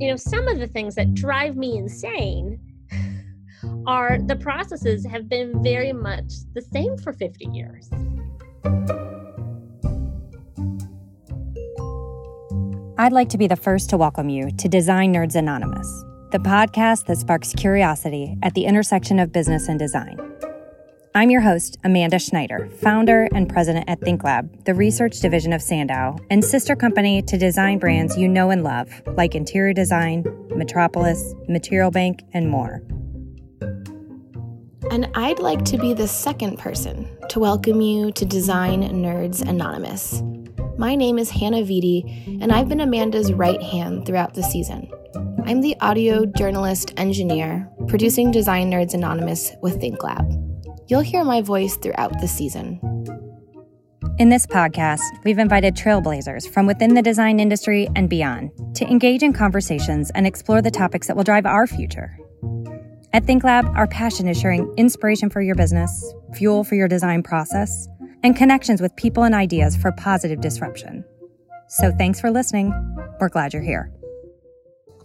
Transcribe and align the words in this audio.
You 0.00 0.08
know, 0.08 0.16
some 0.16 0.46
of 0.46 0.58
the 0.58 0.68
things 0.68 0.94
that 0.94 1.12
drive 1.14 1.56
me 1.56 1.76
insane 1.76 2.60
are 3.86 4.18
the 4.18 4.36
processes 4.36 5.04
have 5.06 5.28
been 5.28 5.62
very 5.62 5.92
much 5.92 6.32
the 6.54 6.62
same 6.62 6.96
for 6.98 7.12
50 7.12 7.46
years. 7.46 7.90
I'd 13.00 13.12
like 13.12 13.28
to 13.30 13.38
be 13.38 13.46
the 13.46 13.56
first 13.56 13.90
to 13.90 13.96
welcome 13.96 14.28
you 14.28 14.50
to 14.50 14.68
Design 14.68 15.14
Nerds 15.14 15.36
Anonymous, 15.36 15.86
the 16.32 16.38
podcast 16.38 17.06
that 17.06 17.16
sparks 17.16 17.52
curiosity 17.54 18.36
at 18.42 18.54
the 18.54 18.66
intersection 18.66 19.18
of 19.18 19.32
business 19.32 19.68
and 19.68 19.78
design. 19.78 20.27
I'm 21.14 21.30
your 21.30 21.40
host, 21.40 21.78
Amanda 21.84 22.18
Schneider, 22.18 22.68
founder 22.82 23.28
and 23.34 23.48
president 23.48 23.88
at 23.88 24.00
ThinkLab, 24.00 24.66
the 24.66 24.74
research 24.74 25.20
division 25.20 25.54
of 25.54 25.62
Sandow, 25.62 26.16
and 26.28 26.44
sister 26.44 26.76
company 26.76 27.22
to 27.22 27.38
design 27.38 27.78
brands 27.78 28.16
you 28.18 28.28
know 28.28 28.50
and 28.50 28.62
love, 28.62 28.90
like 29.16 29.34
Interior 29.34 29.72
Design, 29.72 30.24
Metropolis, 30.54 31.34
Material 31.48 31.90
Bank, 31.90 32.24
and 32.34 32.50
more. 32.50 32.82
And 34.90 35.10
I'd 35.14 35.38
like 35.38 35.64
to 35.66 35.78
be 35.78 35.94
the 35.94 36.06
second 36.06 36.58
person 36.58 37.08
to 37.30 37.40
welcome 37.40 37.80
you 37.80 38.12
to 38.12 38.24
Design 38.26 38.82
Nerds 38.82 39.40
Anonymous. 39.40 40.22
My 40.76 40.94
name 40.94 41.18
is 41.18 41.30
Hannah 41.30 41.62
Vitti, 41.62 42.40
and 42.42 42.52
I've 42.52 42.68
been 42.68 42.80
Amanda's 42.80 43.32
right 43.32 43.62
hand 43.62 44.04
throughout 44.04 44.34
the 44.34 44.42
season. 44.42 44.90
I'm 45.46 45.62
the 45.62 45.76
audio 45.80 46.26
journalist 46.26 46.92
engineer 46.98 47.66
producing 47.88 48.30
Design 48.30 48.70
Nerds 48.70 48.92
Anonymous 48.92 49.52
with 49.62 49.80
ThinkLab. 49.80 50.57
You'll 50.88 51.00
hear 51.00 51.22
my 51.22 51.42
voice 51.42 51.76
throughout 51.76 52.18
the 52.18 52.26
season. 52.26 52.80
In 54.18 54.30
this 54.30 54.46
podcast, 54.46 55.02
we've 55.22 55.38
invited 55.38 55.76
trailblazers 55.76 56.48
from 56.50 56.66
within 56.66 56.94
the 56.94 57.02
design 57.02 57.38
industry 57.38 57.88
and 57.94 58.08
beyond 58.08 58.50
to 58.74 58.86
engage 58.86 59.22
in 59.22 59.34
conversations 59.34 60.10
and 60.14 60.26
explore 60.26 60.62
the 60.62 60.70
topics 60.70 61.06
that 61.06 61.14
will 61.14 61.24
drive 61.24 61.44
our 61.44 61.66
future. 61.66 62.18
At 63.12 63.24
ThinkLab, 63.24 63.76
our 63.76 63.86
passion 63.86 64.28
is 64.28 64.40
sharing 64.40 64.72
inspiration 64.78 65.28
for 65.28 65.42
your 65.42 65.54
business, 65.54 66.14
fuel 66.34 66.64
for 66.64 66.74
your 66.74 66.88
design 66.88 67.22
process, 67.22 67.86
and 68.22 68.34
connections 68.34 68.80
with 68.80 68.96
people 68.96 69.24
and 69.24 69.34
ideas 69.34 69.76
for 69.76 69.92
positive 69.92 70.40
disruption. 70.40 71.04
So 71.68 71.92
thanks 71.92 72.18
for 72.18 72.30
listening. 72.30 72.72
We're 73.20 73.28
glad 73.28 73.52
you're 73.52 73.62
here. 73.62 73.92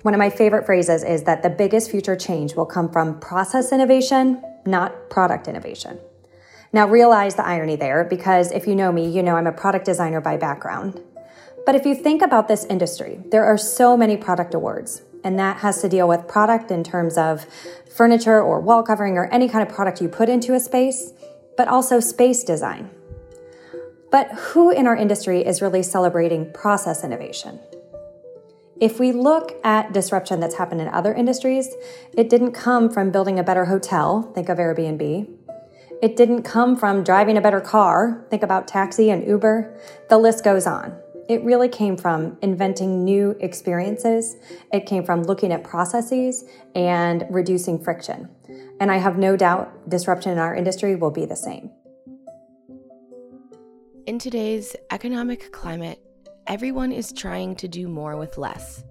One 0.04 0.14
of 0.14 0.18
my 0.18 0.30
favorite 0.30 0.66
phrases 0.66 1.04
is 1.04 1.24
that 1.24 1.44
the 1.44 1.50
biggest 1.50 1.92
future 1.92 2.16
change 2.16 2.56
will 2.56 2.66
come 2.66 2.90
from 2.90 3.20
process 3.20 3.74
innovation 3.74 4.42
not 4.66 5.10
product 5.10 5.48
innovation. 5.48 6.00
Now, 6.72 6.88
realize 6.88 7.36
the 7.36 7.46
irony 7.46 7.76
there 7.76 8.04
because 8.04 8.52
if 8.52 8.66
you 8.66 8.76
know 8.76 8.92
me, 8.92 9.08
you 9.08 9.22
know 9.22 9.36
I'm 9.36 9.48
a 9.48 9.52
product 9.52 9.86
designer 9.86 10.22
by 10.22 10.38
background. 10.38 11.02
But 11.66 11.76
if 11.76 11.86
you 11.86 11.96
think 11.96 12.22
about 12.22 12.48
this 12.48 12.66
industry, 12.66 13.20
there 13.32 13.46
are 13.46 13.58
so 13.58 13.96
many 13.96 14.18
product 14.18 14.54
awards, 14.54 15.04
and 15.24 15.40
that 15.40 15.58
has 15.58 15.82
to 15.82 15.88
deal 15.88 16.08
with 16.08 16.28
product 16.28 16.72
in 16.72 16.84
terms 16.84 17.18
of 17.18 17.46
furniture 17.90 18.42
or 18.42 18.60
wall 18.60 18.84
covering 18.84 19.18
or 19.18 19.28
any 19.28 19.48
kind 19.48 19.68
of 19.68 19.74
product 19.74 20.02
you 20.02 20.10
put 20.10 20.30
into 20.30 20.54
a 20.56 20.60
space, 20.60 21.14
but 21.56 21.68
also 21.68 22.00
space 22.00 22.44
design. 22.44 22.90
But 24.12 24.32
who 24.32 24.72
in 24.72 24.88
our 24.88 24.96
industry 24.96 25.46
is 25.46 25.62
really 25.62 25.84
celebrating 25.84 26.52
process 26.52 27.04
innovation? 27.04 27.60
If 28.82 29.00
we 29.00 29.12
look 29.12 29.54
at 29.64 29.94
disruption 29.94 30.40
that's 30.40 30.56
happened 30.56 30.82
in 30.82 30.88
other 30.88 31.14
industries, 31.14 31.70
it 32.18 32.30
didn't 32.30 32.54
come 32.54 32.90
from 32.90 33.12
building 33.12 33.40
a 33.40 33.44
better 33.44 33.66
hotel, 33.66 34.32
think 34.34 34.50
of 34.50 34.58
Airbnb. 34.58 35.30
It 36.02 36.16
didn't 36.18 36.44
come 36.44 36.76
from 36.76 37.04
driving 37.04 37.38
a 37.38 37.42
better 37.42 37.62
car, 37.62 38.26
think 38.30 38.44
about 38.44 38.68
taxi 38.68 39.10
and 39.10 39.26
Uber. 39.26 39.80
The 40.10 40.18
list 40.18 40.44
goes 40.44 40.68
on. 40.68 40.98
It 41.30 41.42
really 41.44 41.70
came 41.70 41.96
from 41.96 42.38
inventing 42.42 43.06
new 43.06 43.38
experiences. 43.40 44.36
It 44.74 44.86
came 44.86 45.06
from 45.06 45.24
looking 45.24 45.54
at 45.54 45.64
processes 45.64 46.44
and 46.76 47.26
reducing 47.30 47.82
friction. 47.82 48.28
And 48.82 48.92
I 48.92 48.98
have 48.98 49.18
no 49.18 49.38
doubt 49.38 49.90
disruption 49.90 50.34
in 50.34 50.40
our 50.40 50.54
industry 50.54 50.96
will 50.96 51.12
be 51.12 51.26
the 51.26 51.38
same. 51.38 51.72
In 54.06 54.20
today's 54.20 54.76
economic 54.92 55.54
climate, 55.54 56.00
Everyone 56.46 56.92
is 56.92 57.14
trying 57.14 57.56
to 57.56 57.70
do 57.70 57.88
more 57.88 58.18
with 58.18 58.38
less. 58.38 58.84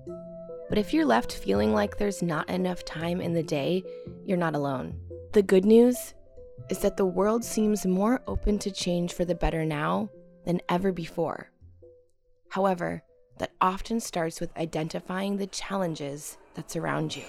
But 0.71 0.79
if 0.79 0.95
you're 0.95 1.05
left 1.05 1.35
feeling 1.35 1.75
like 1.75 1.99
there's 1.99 2.23
not 2.23 2.49
enough 2.49 2.83
time 2.83 3.21
in 3.21 3.35
the 3.35 3.43
day, 3.43 3.85
you're 4.25 4.39
not 4.39 4.55
alone. 4.55 4.99
The 5.33 5.43
good 5.43 5.67
news 5.67 6.15
is 6.71 6.79
that 6.79 6.97
the 6.97 7.05
world 7.05 7.45
seems 7.45 7.85
more 7.85 8.23
open 8.27 8.59
to 8.61 8.71
change 8.71 9.13
for 9.13 9.27
the 9.27 9.35
better 9.35 9.67
now 9.67 10.09
than 10.47 10.63
ever 10.71 10.93
before. 10.93 11.51
However, 12.49 13.03
that 13.37 13.53
often 13.61 14.01
starts 14.01 14.41
with 14.41 14.57
identifying 14.57 15.37
the 15.37 15.47
challenges 15.47 16.39
that 16.55 16.71
surround 16.71 17.15
you. 17.15 17.25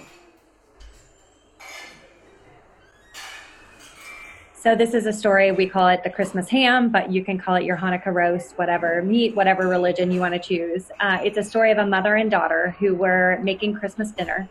So 4.64 4.74
this 4.74 4.94
is 4.94 5.04
a 5.04 5.12
story, 5.12 5.52
we 5.52 5.68
call 5.68 5.88
it 5.88 6.02
the 6.04 6.08
Christmas 6.08 6.48
ham, 6.48 6.88
but 6.88 7.12
you 7.12 7.22
can 7.22 7.38
call 7.38 7.56
it 7.56 7.64
your 7.64 7.76
Hanukkah 7.76 8.14
roast, 8.14 8.56
whatever 8.56 9.02
meat, 9.02 9.36
whatever 9.36 9.68
religion 9.68 10.10
you 10.10 10.20
want 10.20 10.32
to 10.32 10.40
choose. 10.40 10.90
Uh, 11.00 11.18
it's 11.22 11.36
a 11.36 11.42
story 11.42 11.70
of 11.70 11.76
a 11.76 11.84
mother 11.84 12.14
and 12.14 12.30
daughter 12.30 12.74
who 12.78 12.94
were 12.94 13.38
making 13.42 13.74
Christmas 13.74 14.10
dinner. 14.12 14.48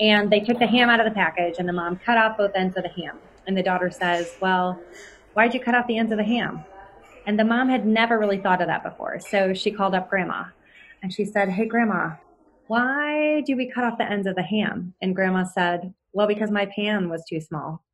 And 0.00 0.28
they 0.28 0.40
took 0.40 0.58
the 0.58 0.66
ham 0.66 0.90
out 0.90 0.98
of 0.98 1.06
the 1.06 1.12
package 1.12 1.60
and 1.60 1.68
the 1.68 1.72
mom 1.72 2.00
cut 2.04 2.18
off 2.18 2.36
both 2.36 2.50
ends 2.56 2.76
of 2.76 2.82
the 2.82 2.88
ham. 2.88 3.16
And 3.46 3.56
the 3.56 3.62
daughter 3.62 3.92
says, 3.92 4.34
well, 4.40 4.80
why'd 5.34 5.54
you 5.54 5.60
cut 5.60 5.76
off 5.76 5.86
the 5.86 5.98
ends 5.98 6.10
of 6.10 6.18
the 6.18 6.24
ham? 6.24 6.64
And 7.24 7.38
the 7.38 7.44
mom 7.44 7.68
had 7.68 7.86
never 7.86 8.18
really 8.18 8.38
thought 8.38 8.60
of 8.60 8.66
that 8.66 8.82
before. 8.82 9.20
So 9.20 9.54
she 9.54 9.70
called 9.70 9.94
up 9.94 10.10
grandma 10.10 10.46
and 11.00 11.12
she 11.12 11.24
said, 11.24 11.48
hey, 11.48 11.66
grandma, 11.66 12.16
why 12.66 13.42
do 13.42 13.56
we 13.56 13.70
cut 13.70 13.84
off 13.84 13.98
the 13.98 14.10
ends 14.10 14.26
of 14.26 14.34
the 14.34 14.42
ham? 14.42 14.94
And 15.00 15.14
grandma 15.14 15.44
said, 15.44 15.94
well, 16.12 16.26
because 16.26 16.50
my 16.50 16.66
pan 16.66 17.08
was 17.08 17.24
too 17.24 17.40
small. 17.40 17.84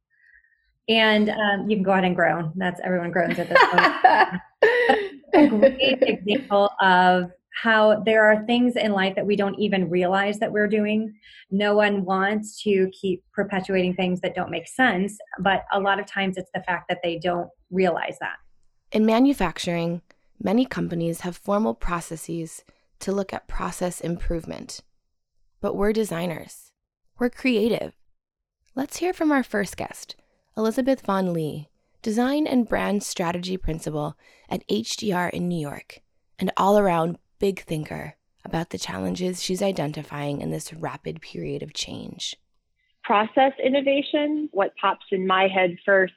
And 0.88 1.30
um, 1.30 1.70
you 1.70 1.76
can 1.76 1.82
go 1.82 1.92
ahead 1.92 2.04
and 2.04 2.16
groan. 2.16 2.52
That's 2.56 2.80
everyone 2.82 3.10
groans 3.10 3.38
at 3.38 3.48
this 3.48 3.58
point. 3.70 4.40
a 5.34 5.48
great 5.48 6.02
example 6.02 6.70
of 6.80 7.30
how 7.62 8.00
there 8.00 8.24
are 8.24 8.44
things 8.46 8.76
in 8.76 8.92
life 8.92 9.14
that 9.14 9.26
we 9.26 9.36
don't 9.36 9.58
even 9.58 9.90
realize 9.90 10.38
that 10.38 10.50
we're 10.50 10.68
doing. 10.68 11.12
No 11.50 11.74
one 11.74 12.04
wants 12.04 12.62
to 12.62 12.90
keep 12.90 13.22
perpetuating 13.32 13.94
things 13.94 14.20
that 14.20 14.34
don't 14.34 14.50
make 14.50 14.68
sense, 14.68 15.18
but 15.40 15.64
a 15.72 15.80
lot 15.80 16.00
of 16.00 16.06
times 16.06 16.36
it's 16.36 16.50
the 16.54 16.62
fact 16.62 16.86
that 16.88 17.00
they 17.02 17.18
don't 17.18 17.48
realize 17.70 18.16
that. 18.20 18.36
In 18.92 19.04
manufacturing, 19.04 20.02
many 20.42 20.64
companies 20.64 21.20
have 21.20 21.36
formal 21.36 21.74
processes 21.74 22.64
to 23.00 23.12
look 23.12 23.32
at 23.32 23.48
process 23.48 24.00
improvement. 24.00 24.80
But 25.60 25.76
we're 25.76 25.92
designers, 25.92 26.72
we're 27.18 27.30
creative. 27.30 27.94
Let's 28.74 28.98
hear 28.98 29.12
from 29.12 29.32
our 29.32 29.42
first 29.42 29.76
guest, 29.76 30.16
Elizabeth 30.56 31.00
Von 31.02 31.32
Lee, 31.32 31.68
Design 32.02 32.46
and 32.46 32.68
Brand 32.68 33.02
Strategy 33.02 33.56
Principal 33.56 34.16
at 34.48 34.66
HDR 34.68 35.30
in 35.30 35.48
New 35.48 35.60
York, 35.60 36.00
and 36.38 36.50
all 36.56 36.78
around 36.78 37.18
big 37.38 37.60
thinker 37.60 38.16
about 38.44 38.70
the 38.70 38.78
challenges 38.78 39.42
she's 39.42 39.62
identifying 39.62 40.40
in 40.40 40.50
this 40.50 40.72
rapid 40.72 41.20
period 41.20 41.62
of 41.62 41.74
change. 41.74 42.36
Process 43.04 43.52
innovation, 43.64 44.48
what 44.52 44.74
pops 44.80 45.06
in 45.12 45.26
my 45.26 45.48
head 45.48 45.76
first 45.84 46.14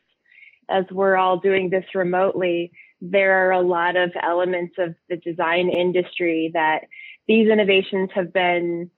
as 0.70 0.86
we're 0.92 1.18
all 1.18 1.38
doing 1.38 1.70
this 1.70 1.86
remotely, 1.94 2.72
there 3.02 3.48
are 3.48 3.52
a 3.52 3.62
lot 3.62 3.96
of 3.96 4.12
elements 4.22 4.76
of 4.80 4.96
the 5.10 5.18
design 5.18 5.70
industry 5.70 6.52
that 6.54 6.86
these 7.28 7.50
innovations 7.50 8.10
have 8.16 8.32
been 8.34 8.90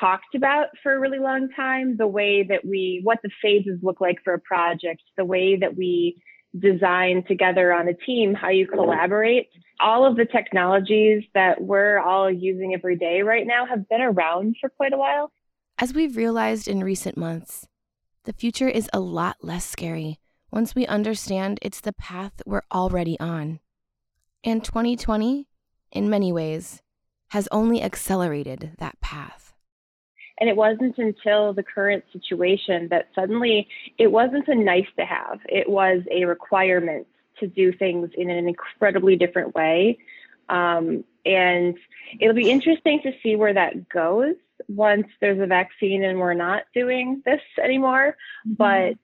talked 0.00 0.34
about 0.34 0.68
for 0.82 0.94
a 0.94 0.98
really 0.98 1.18
long 1.18 1.48
time 1.54 1.96
the 1.96 2.06
way 2.06 2.42
that 2.42 2.64
we 2.64 3.00
what 3.04 3.18
the 3.22 3.30
phases 3.42 3.78
look 3.82 4.00
like 4.00 4.16
for 4.24 4.34
a 4.34 4.40
project 4.40 5.02
the 5.16 5.24
way 5.24 5.56
that 5.56 5.76
we 5.76 6.16
design 6.58 7.22
together 7.28 7.72
on 7.72 7.86
a 7.86 7.94
team 7.94 8.34
how 8.34 8.48
you 8.48 8.66
collaborate. 8.66 9.48
All 9.78 10.04
of 10.04 10.16
the 10.16 10.24
technologies 10.24 11.22
that 11.34 11.62
we're 11.62 11.98
all 11.98 12.30
using 12.30 12.74
every 12.74 12.96
day 12.96 13.22
right 13.22 13.46
now 13.46 13.66
have 13.66 13.88
been 13.88 14.00
around 14.00 14.56
for 14.60 14.68
quite 14.68 14.92
a 14.92 14.98
while. 14.98 15.30
As 15.78 15.94
we've 15.94 16.16
realized 16.16 16.66
in 16.66 16.82
recent 16.82 17.16
months 17.16 17.66
the 18.24 18.32
future 18.32 18.68
is 18.68 18.88
a 18.92 19.00
lot 19.00 19.36
less 19.42 19.64
scary 19.64 20.18
once 20.50 20.74
we 20.74 20.86
understand 20.86 21.58
it's 21.62 21.80
the 21.80 21.92
path 21.92 22.32
we're 22.44 22.62
already 22.72 23.18
on. 23.20 23.60
And 24.42 24.64
2020 24.64 25.46
in 25.92 26.10
many 26.10 26.32
ways 26.32 26.82
has 27.28 27.48
only 27.52 27.82
accelerated 27.82 28.72
that 28.78 29.00
path 29.00 29.39
and 30.40 30.48
it 30.48 30.56
wasn't 30.56 30.96
until 30.98 31.52
the 31.52 31.62
current 31.62 32.04
situation 32.12 32.88
that 32.88 33.08
suddenly 33.14 33.68
it 33.98 34.10
wasn't 34.10 34.48
a 34.48 34.54
nice 34.54 34.86
to 34.98 35.04
have, 35.04 35.40
it 35.46 35.68
was 35.68 36.02
a 36.10 36.24
requirement 36.24 37.06
to 37.40 37.46
do 37.46 37.72
things 37.72 38.10
in 38.16 38.30
an 38.30 38.48
incredibly 38.48 39.16
different 39.16 39.54
way. 39.54 39.98
Um, 40.48 41.04
and 41.24 41.76
it'll 42.18 42.34
be 42.34 42.50
interesting 42.50 43.00
to 43.02 43.12
see 43.22 43.36
where 43.36 43.54
that 43.54 43.88
goes 43.88 44.34
once 44.68 45.06
there's 45.20 45.40
a 45.40 45.46
vaccine 45.46 46.04
and 46.04 46.18
we're 46.18 46.34
not 46.34 46.62
doing 46.74 47.22
this 47.24 47.40
anymore. 47.62 48.16
Mm-hmm. 48.46 48.54
But 48.54 48.98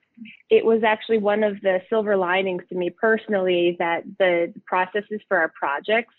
it 0.48 0.64
was 0.64 0.82
actually 0.82 1.18
one 1.18 1.44
of 1.44 1.60
the 1.60 1.82
silver 1.90 2.16
linings 2.16 2.62
to 2.70 2.74
me 2.74 2.90
personally 2.90 3.76
that 3.78 4.04
the 4.18 4.54
processes 4.64 5.20
for 5.28 5.36
our 5.36 5.48
projects 5.48 6.14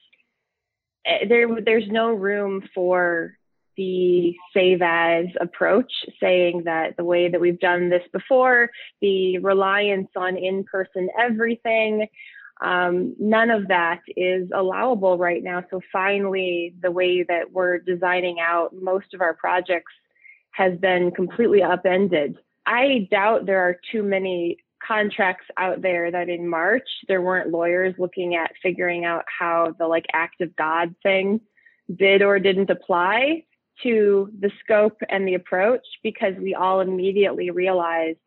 eh, 1.05 1.25
there 1.27 1.61
there's 1.61 1.87
no 1.87 2.13
room 2.13 2.67
for 2.75 3.35
the 3.77 4.35
save 4.53 4.81
as 4.81 5.27
approach, 5.39 5.91
saying 6.19 6.63
that 6.65 6.97
the 6.97 7.03
way 7.03 7.29
that 7.29 7.39
we've 7.39 7.59
done 7.59 7.89
this 7.89 8.03
before, 8.11 8.69
the 9.01 9.37
reliance 9.37 10.09
on 10.15 10.35
in 10.35 10.63
person 10.63 11.07
everything, 11.17 12.07
um, 12.61 13.15
none 13.19 13.51
of 13.51 13.67
that 13.67 14.01
is 14.15 14.49
allowable 14.53 15.17
right 15.17 15.43
now. 15.43 15.63
So 15.69 15.79
finally, 15.91 16.73
the 16.81 16.91
way 16.91 17.23
that 17.23 17.51
we're 17.51 17.77
designing 17.77 18.39
out 18.39 18.73
most 18.75 19.13
of 19.13 19.21
our 19.21 19.35
projects 19.35 19.93
has 20.51 20.77
been 20.79 21.11
completely 21.11 21.61
upended. 21.61 22.37
I 22.65 23.07
doubt 23.11 23.45
there 23.45 23.61
are 23.61 23.79
too 23.91 24.01
many 24.01 24.57
contracts 24.85 25.45
out 25.57 25.81
there 25.81 26.11
that 26.11 26.29
in 26.29 26.47
March 26.47 26.87
there 27.07 27.21
weren't 27.21 27.51
lawyers 27.51 27.93
looking 27.97 28.35
at 28.35 28.51
figuring 28.61 29.05
out 29.05 29.23
how 29.27 29.75
the 29.77 29.87
like 29.87 30.05
act 30.13 30.41
of 30.41 30.55
God 30.55 30.95
thing 31.03 31.41
did 31.95 32.21
or 32.21 32.39
didn't 32.39 32.69
apply 32.69 33.43
to 33.83 34.31
the 34.39 34.51
scope 34.63 34.97
and 35.09 35.27
the 35.27 35.35
approach 35.35 35.85
because 36.03 36.33
we 36.41 36.55
all 36.55 36.81
immediately 36.81 37.51
realized, 37.51 38.17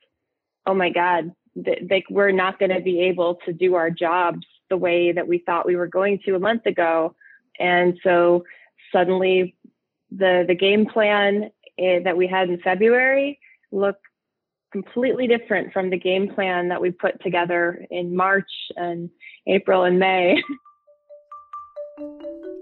oh 0.66 0.74
my 0.74 0.90
God, 0.90 1.32
that 1.56 1.90
like 1.90 2.04
we're 2.10 2.30
not 2.30 2.58
going 2.58 2.70
to 2.70 2.80
be 2.80 3.00
able 3.00 3.36
to 3.46 3.52
do 3.52 3.74
our 3.74 3.90
jobs 3.90 4.46
the 4.68 4.76
way 4.76 5.12
that 5.12 5.26
we 5.26 5.38
thought 5.38 5.66
we 5.66 5.76
were 5.76 5.88
going 5.88 6.20
to 6.24 6.34
a 6.34 6.38
month 6.38 6.66
ago. 6.66 7.14
And 7.58 7.98
so 8.02 8.44
suddenly 8.92 9.56
the 10.10 10.44
the 10.46 10.54
game 10.54 10.86
plan 10.86 11.50
eh, 11.78 12.00
that 12.04 12.16
we 12.16 12.26
had 12.26 12.48
in 12.48 12.60
February 12.60 13.38
looked 13.72 14.04
completely 14.72 15.26
different 15.26 15.72
from 15.72 15.90
the 15.90 15.98
game 15.98 16.32
plan 16.32 16.68
that 16.68 16.80
we 16.80 16.90
put 16.90 17.20
together 17.22 17.84
in 17.90 18.14
March 18.14 18.50
and 18.76 19.10
April 19.46 19.84
and 19.84 19.98
May. 19.98 20.42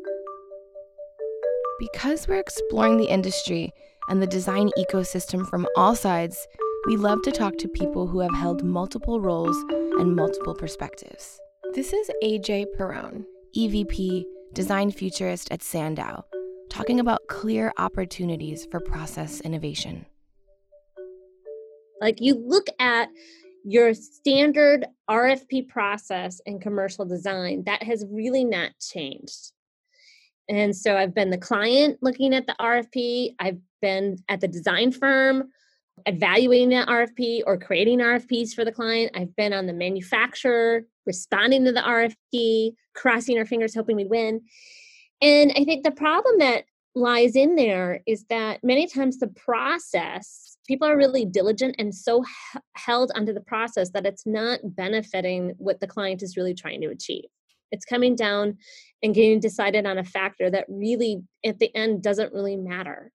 Because 1.79 2.27
we're 2.27 2.41
exploring 2.41 2.97
the 2.97 3.07
industry 3.09 3.73
and 4.09 4.21
the 4.21 4.27
design 4.27 4.71
ecosystem 4.77 5.49
from 5.49 5.65
all 5.77 5.95
sides, 5.95 6.45
we 6.89 6.97
love 6.97 7.23
to 7.23 7.31
talk 7.31 7.57
to 7.59 7.69
people 7.69 8.09
who 8.09 8.19
have 8.19 8.35
held 8.35 8.65
multiple 8.65 9.21
roles 9.21 9.57
and 10.01 10.17
multiple 10.17 10.57
perspectives. 10.57 11.39
This 11.75 11.93
is 11.93 12.11
AJ 12.25 12.67
Perrone, 12.77 13.25
EVP, 13.57 14.25
design 14.55 14.91
futurist 14.91 15.53
at 15.53 15.63
Sandow, 15.63 16.25
talking 16.69 16.99
about 16.99 17.29
clear 17.29 17.73
opportunities 17.79 18.67
for 18.73 18.81
process 18.81 19.41
innovation. 19.43 20.05
Like 22.01 22.17
you 22.21 22.43
look 22.45 22.67
at 22.81 23.09
your 23.65 23.95
standard 23.95 24.85
RFP 25.09 25.69
process 25.69 26.41
in 26.45 26.59
commercial 26.59 27.05
design, 27.05 27.63
that 27.67 27.85
has 27.85 28.05
really 28.11 28.45
not 28.45 28.73
changed. 28.81 29.53
And 30.49 30.75
so 30.75 30.97
I've 30.97 31.15
been 31.15 31.31
the 31.31 31.39
client 31.39 31.99
looking 32.01 32.35
at 32.35 32.47
the 32.47 32.57
RFP, 32.61 33.35
I've 33.39 33.59
been 33.83 34.17
at 34.29 34.41
the 34.41 34.49
design 34.49 34.93
firm 34.93 35.51
evaluating 36.07 36.71
that 36.71 36.89
RFP 36.89 37.43
or 37.47 37.59
creating 37.59 37.99
RFPs 37.99 38.55
for 38.55 38.65
the 38.65 38.73
client. 38.73 39.13
I've 39.15 39.35
been 39.37 39.53
on 39.53 39.67
the 39.67 39.73
manufacturer 39.73 40.85
responding 41.07 41.65
to 41.65 41.73
the 41.73 41.81
RFP, 41.81 42.73
crossing 42.95 43.39
our 43.39 43.47
fingers 43.47 43.75
hoping 43.75 43.97
we 43.97 44.05
win. 44.05 44.43
And 45.21 45.53
I 45.57 45.65
think 45.65 45.85
the 45.85 45.91
problem 45.91 46.39
that 46.39 46.65
lies 46.95 47.37
in 47.37 47.57
there 47.57 48.03
is 48.07 48.25
that 48.29 48.63
many 48.63 48.87
times 48.87 49.19
the 49.19 49.29
process, 49.29 50.57
people 50.67 50.89
are 50.89 50.97
really 50.97 51.25
diligent 51.25 51.77
and 51.79 51.95
so 51.95 52.23
h- 52.23 52.63
held 52.77 53.13
onto 53.15 53.33
the 53.33 53.41
process 53.41 53.91
that 53.91 54.07
it's 54.07 54.27
not 54.27 54.61
benefiting 54.65 55.55
what 55.59 55.81
the 55.81 55.87
client 55.87 56.23
is 56.23 56.37
really 56.37 56.55
trying 56.55 56.81
to 56.81 56.89
achieve. 56.89 57.25
It's 57.71 57.85
coming 57.85 58.17
down 58.17 58.59
and 59.03 59.15
getting 59.15 59.41
decided 59.41 59.87
on 59.87 59.99
a 59.99 60.05
factor 60.05 60.51
that 60.51 60.67
really, 60.69 61.23
at 61.45 61.59
the 61.59 61.75
end, 61.75 62.03
doesn't 62.03 62.33
really 62.33 62.57
matter. 62.57 63.13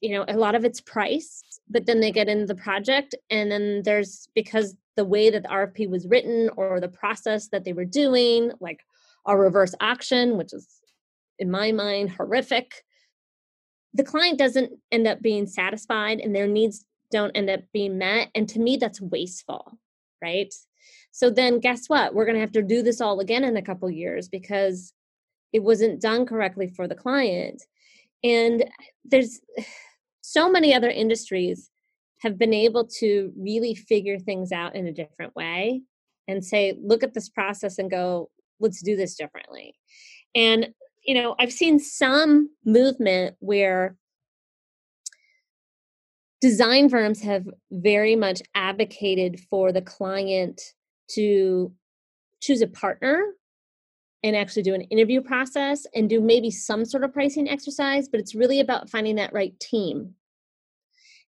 You 0.00 0.10
know, 0.10 0.24
a 0.28 0.36
lot 0.36 0.54
of 0.54 0.64
it's 0.64 0.80
price, 0.80 1.42
but 1.68 1.86
then 1.86 2.00
they 2.00 2.12
get 2.12 2.28
into 2.28 2.46
the 2.46 2.54
project, 2.54 3.14
and 3.30 3.50
then 3.50 3.82
there's 3.84 4.28
because 4.34 4.76
the 4.96 5.04
way 5.04 5.30
that 5.30 5.44
the 5.44 5.48
RFP 5.48 5.88
was 5.88 6.06
written 6.06 6.50
or 6.56 6.80
the 6.80 6.88
process 6.88 7.48
that 7.48 7.64
they 7.64 7.72
were 7.72 7.84
doing, 7.84 8.52
like 8.60 8.80
a 9.26 9.36
reverse 9.36 9.74
auction, 9.80 10.36
which 10.36 10.52
is 10.52 10.66
in 11.38 11.50
my 11.50 11.72
mind 11.72 12.10
horrific. 12.10 12.84
The 13.94 14.04
client 14.04 14.38
doesn't 14.38 14.72
end 14.90 15.06
up 15.06 15.22
being 15.22 15.46
satisfied 15.46 16.20
and 16.20 16.34
their 16.34 16.46
needs 16.46 16.84
don't 17.10 17.36
end 17.36 17.48
up 17.48 17.60
being 17.72 17.98
met. 17.98 18.30
And 18.34 18.48
to 18.50 18.58
me, 18.58 18.76
that's 18.76 19.00
wasteful, 19.00 19.78
right? 20.22 20.52
So 21.18 21.30
then 21.30 21.58
guess 21.58 21.88
what? 21.88 22.14
We're 22.14 22.26
going 22.26 22.36
to 22.36 22.40
have 22.40 22.52
to 22.52 22.62
do 22.62 22.80
this 22.80 23.00
all 23.00 23.18
again 23.18 23.42
in 23.42 23.56
a 23.56 23.62
couple 23.62 23.90
years 23.90 24.28
because 24.28 24.92
it 25.52 25.64
wasn't 25.64 26.00
done 26.00 26.26
correctly 26.26 26.68
for 26.68 26.86
the 26.86 26.94
client. 26.94 27.60
And 28.22 28.64
there's 29.04 29.40
so 30.20 30.48
many 30.48 30.72
other 30.72 30.88
industries 30.88 31.70
have 32.18 32.38
been 32.38 32.54
able 32.54 32.86
to 33.00 33.32
really 33.36 33.74
figure 33.74 34.20
things 34.20 34.52
out 34.52 34.76
in 34.76 34.86
a 34.86 34.92
different 34.92 35.34
way 35.34 35.82
and 36.28 36.44
say, 36.44 36.78
look 36.80 37.02
at 37.02 37.14
this 37.14 37.28
process 37.28 37.78
and 37.78 37.90
go, 37.90 38.30
let's 38.60 38.80
do 38.80 38.94
this 38.94 39.16
differently. 39.16 39.74
And, 40.36 40.68
you 41.04 41.14
know, 41.14 41.34
I've 41.40 41.52
seen 41.52 41.80
some 41.80 42.50
movement 42.64 43.34
where 43.40 43.96
design 46.40 46.88
firms 46.88 47.22
have 47.22 47.44
very 47.72 48.14
much 48.14 48.40
advocated 48.54 49.40
for 49.50 49.72
the 49.72 49.82
client 49.82 50.60
to 51.08 51.72
choose 52.40 52.62
a 52.62 52.66
partner 52.66 53.24
and 54.22 54.34
actually 54.34 54.62
do 54.62 54.74
an 54.74 54.82
interview 54.82 55.20
process 55.20 55.86
and 55.94 56.08
do 56.08 56.20
maybe 56.20 56.50
some 56.50 56.84
sort 56.84 57.04
of 57.04 57.12
pricing 57.12 57.48
exercise, 57.48 58.08
but 58.08 58.20
it's 58.20 58.34
really 58.34 58.60
about 58.60 58.90
finding 58.90 59.16
that 59.16 59.32
right 59.32 59.58
team 59.60 60.14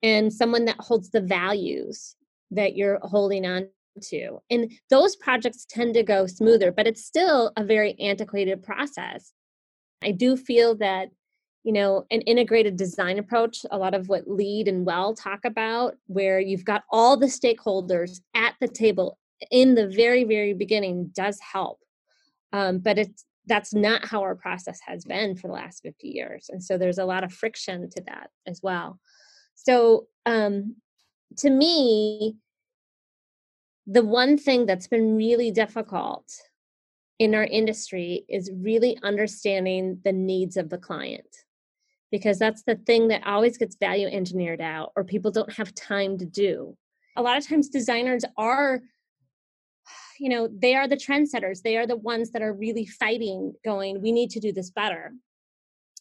and 0.03 0.33
someone 0.33 0.67
that 0.67 0.77
holds 0.79 1.11
the 1.11 1.21
values 1.21 2.17
that 2.51 2.77
you're 2.77 2.99
holding 3.03 3.47
on 3.47 3.69
to. 4.03 4.39
And 4.51 4.71
those 4.91 5.17
projects 5.17 5.67
tend 5.69 5.95
to 5.95 6.03
go 6.03 6.27
smoother, 6.27 6.73
but 6.73 6.87
it's 6.87 7.05
still 7.05 7.53
a 7.57 7.65
very 7.65 7.99
antiquated 7.99 8.63
process. 8.63 9.33
I 10.03 10.11
do 10.11 10.37
feel 10.37 10.75
that 10.77 11.09
you 11.63 11.73
know 11.73 12.05
an 12.11 12.21
integrated 12.23 12.77
design 12.77 13.19
approach 13.19 13.65
a 13.71 13.79
lot 13.79 13.95
of 13.95 14.09
what 14.11 14.29
LEED 14.29 14.69
and 14.69 14.85
WELL 14.85 15.15
talk 15.15 15.47
about 15.47 15.95
where 16.07 16.39
you've 16.39 16.65
got 16.65 16.85
all 16.91 17.17
the 17.17 17.27
stakeholders 17.27 18.21
at 18.35 18.55
the 18.61 18.69
table 18.69 19.19
in 19.51 19.75
the 19.75 19.89
very 19.89 20.25
very 20.25 20.55
beginning 20.55 21.11
does 21.15 21.39
help 21.41 21.79
um, 22.55 22.79
but 22.79 22.99
it's 22.99 23.25
that's 23.47 23.75
not 23.75 24.07
how 24.07 24.23
our 24.23 24.35
process 24.35 24.81
has 24.87 25.05
been 25.05 25.37
for 25.37 25.49
the 25.49 25.55
last 25.55 25.83
50 25.83 26.09
years 26.09 26.49
and 26.49 26.63
so 26.63 26.79
there's 26.79 26.99
a 26.99 27.05
lot 27.05 27.25
of 27.25 27.33
friction 27.33 27.91
to 27.91 28.03
that 28.07 28.31
as 28.47 28.61
well. 28.63 28.99
So 29.55 30.07
um, 30.25 30.77
to 31.39 31.51
me 31.51 32.37
the 33.87 34.05
one 34.05 34.39
thing 34.39 34.65
that's 34.67 34.87
been 34.87 35.17
really 35.17 35.51
difficult 35.51 36.25
in 37.19 37.35
our 37.35 37.45
industry 37.45 38.25
is 38.29 38.51
really 38.55 38.99
understanding 39.03 39.99
the 40.05 40.13
needs 40.13 40.57
of 40.57 40.71
the 40.71 40.79
client 40.79 41.45
because 42.11 42.39
that's 42.39 42.63
the 42.63 42.77
thing 42.87 43.09
that 43.09 43.27
always 43.27 43.59
gets 43.59 43.77
value 43.77 44.07
engineered 44.07 44.61
out 44.61 44.93
or 44.97 45.05
people 45.05 45.31
don't 45.31 45.53
have 45.53 45.75
time 45.75 46.17
to 46.19 46.25
do. 46.25 46.77
A 47.17 47.23
lot 47.23 47.37
of 47.37 47.47
times 47.47 47.69
designers 47.69 48.25
are 48.39 48.81
you 50.19 50.29
know 50.29 50.49
they 50.49 50.75
are 50.75 50.89
the 50.89 50.97
trendsetters 50.97 51.63
they 51.63 51.77
are 51.77 51.87
the 51.87 51.97
ones 51.97 52.31
that 52.31 52.43
are 52.43 52.53
really 52.53 52.87
fighting 52.87 53.53
going 53.65 54.01
we 54.01 54.13
need 54.13 54.31
to 54.31 54.41
do 54.41 54.53
this 54.53 54.71
better. 54.71 55.13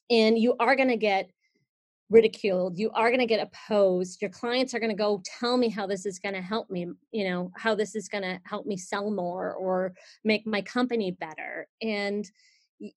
And 0.09 0.37
you 0.37 0.55
are 0.59 0.75
going 0.75 0.89
to 0.89 0.97
get 0.97 1.29
ridiculed 2.09 2.77
you 2.77 2.91
are 2.91 3.09
going 3.09 3.19
to 3.19 3.25
get 3.25 3.47
opposed 3.47 4.21
your 4.21 4.29
clients 4.29 4.73
are 4.73 4.79
going 4.79 4.91
to 4.91 4.95
go 4.95 5.21
tell 5.39 5.57
me 5.57 5.69
how 5.69 5.87
this 5.87 6.05
is 6.05 6.19
going 6.19 6.35
to 6.35 6.41
help 6.41 6.69
me 6.69 6.85
you 7.11 7.23
know 7.23 7.51
how 7.55 7.73
this 7.73 7.95
is 7.95 8.07
going 8.07 8.21
to 8.21 8.39
help 8.45 8.65
me 8.67 8.77
sell 8.77 9.09
more 9.09 9.53
or 9.53 9.93
make 10.23 10.45
my 10.45 10.61
company 10.61 11.11
better. 11.11 11.67
And 11.81 12.29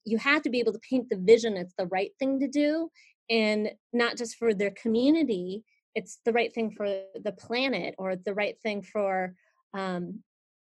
you 0.03 0.17
have 0.17 0.41
to 0.41 0.49
be 0.49 0.59
able 0.59 0.73
to 0.73 0.79
paint 0.79 1.09
the 1.09 1.17
vision 1.17 1.57
it's 1.57 1.73
the 1.77 1.87
right 1.87 2.11
thing 2.19 2.39
to 2.39 2.47
do 2.47 2.89
and 3.29 3.69
not 3.93 4.17
just 4.17 4.35
for 4.35 4.53
their 4.53 4.71
community 4.71 5.63
it's 5.95 6.19
the 6.25 6.33
right 6.33 6.53
thing 6.53 6.69
for 6.69 6.87
the 7.23 7.31
planet 7.31 7.95
or 7.97 8.15
the 8.15 8.33
right 8.33 8.57
thing 8.61 8.81
for 8.83 9.33
um, 9.73 10.19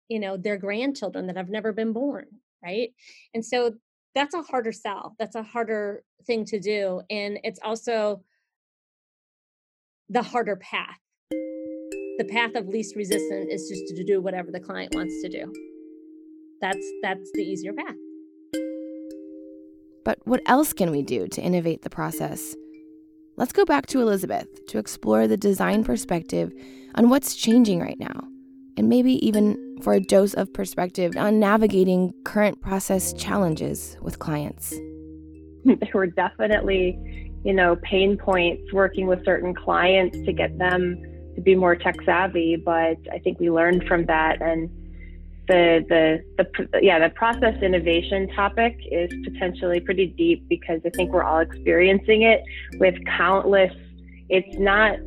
you 0.10 0.20
know 0.20 0.36
their 0.38 0.58
grandchildren 0.58 1.28
that 1.28 1.38
have 1.38 1.50
never 1.50 1.72
been 1.72 1.94
born 1.94 2.26
right? 2.64 2.90
And 3.34 3.46
so 3.46 3.76
that's 4.16 4.34
a 4.34 4.42
harder 4.42 4.72
sell 4.72 5.16
that's 5.20 5.36
a 5.36 5.44
harder 5.44 6.04
thing 6.26 6.44
to 6.46 6.60
do 6.60 7.02
and 7.10 7.40
it's 7.44 7.60
also 7.64 8.22
the 10.10 10.24
harder 10.24 10.56
path. 10.56 11.00
The 11.32 12.28
path 12.30 12.56
of 12.56 12.68
least 12.68 12.96
resistance 12.96 13.48
is 13.52 13.70
just 13.70 13.96
to 13.96 14.04
do 14.04 14.20
whatever 14.20 14.52
the 14.52 14.60
client 14.60 14.94
wants 14.96 15.22
to 15.22 15.30
do. 15.30 15.54
That's 16.62 16.86
that's 17.02 17.32
the 17.34 17.44
easier 17.44 17.74
path. 17.74 17.96
But 20.04 20.20
what 20.26 20.42
else 20.48 20.74
can 20.74 20.92
we 20.92 21.04
do 21.04 21.28
to 21.28 21.42
innovate 21.42 21.84
the 21.84 21.90
process? 21.90 22.56
Let's 23.38 23.54
go 23.54 23.64
back 23.64 23.86
to 23.88 24.02
elizabeth 24.02 24.48
to 24.68 24.80
explore 24.80 25.28
the 25.28 25.38
design 25.38 25.84
perspective 25.84 26.52
on 26.96 27.10
what's 27.10 27.36
changing 27.36 27.80
right 27.80 28.00
now 28.00 28.20
and 28.76 28.90
maybe 28.90 29.26
even 29.26 29.69
for 29.82 29.94
a 29.94 30.00
dose 30.00 30.34
of 30.34 30.52
perspective 30.54 31.16
on 31.18 31.40
navigating 31.40 32.14
current 32.24 32.62
process 32.62 33.14
challenges 33.14 33.98
with 34.02 34.20
clients. 34.20 34.72
there 35.66 35.92
were 35.94 36.08
definitely, 36.08 37.32
you 37.44 37.54
know, 37.54 37.76
pain 37.78 38.18
points 38.18 38.72
working 38.74 39.08
with 39.08 39.24
certain 39.26 39.54
clients 39.54 40.18
to 40.26 40.34
get 40.34 40.58
them 40.58 41.02
to 41.36 41.42
be 41.42 41.56
more 41.56 41.76
tech 41.76 41.96
savvy. 42.06 42.56
But 42.56 42.98
I 43.12 43.20
think 43.20 43.40
we 43.40 43.50
learned 43.50 43.86
from 43.86 44.06
that 44.06 44.42
and 44.42 44.70
the, 45.50 45.84
the 45.90 46.44
the 46.44 46.80
yeah 46.82 47.00
the 47.00 47.10
process 47.16 47.60
innovation 47.64 48.30
topic 48.36 48.78
is 48.92 49.12
potentially 49.24 49.80
pretty 49.80 50.06
deep 50.06 50.48
because 50.48 50.80
I 50.86 50.92
think 50.92 51.12
we're 51.12 51.24
all 51.24 51.40
experiencing 51.40 52.22
it 52.22 52.44
with 52.76 52.96
countless. 53.06 53.74
It's 54.30 54.60
not 54.60 55.00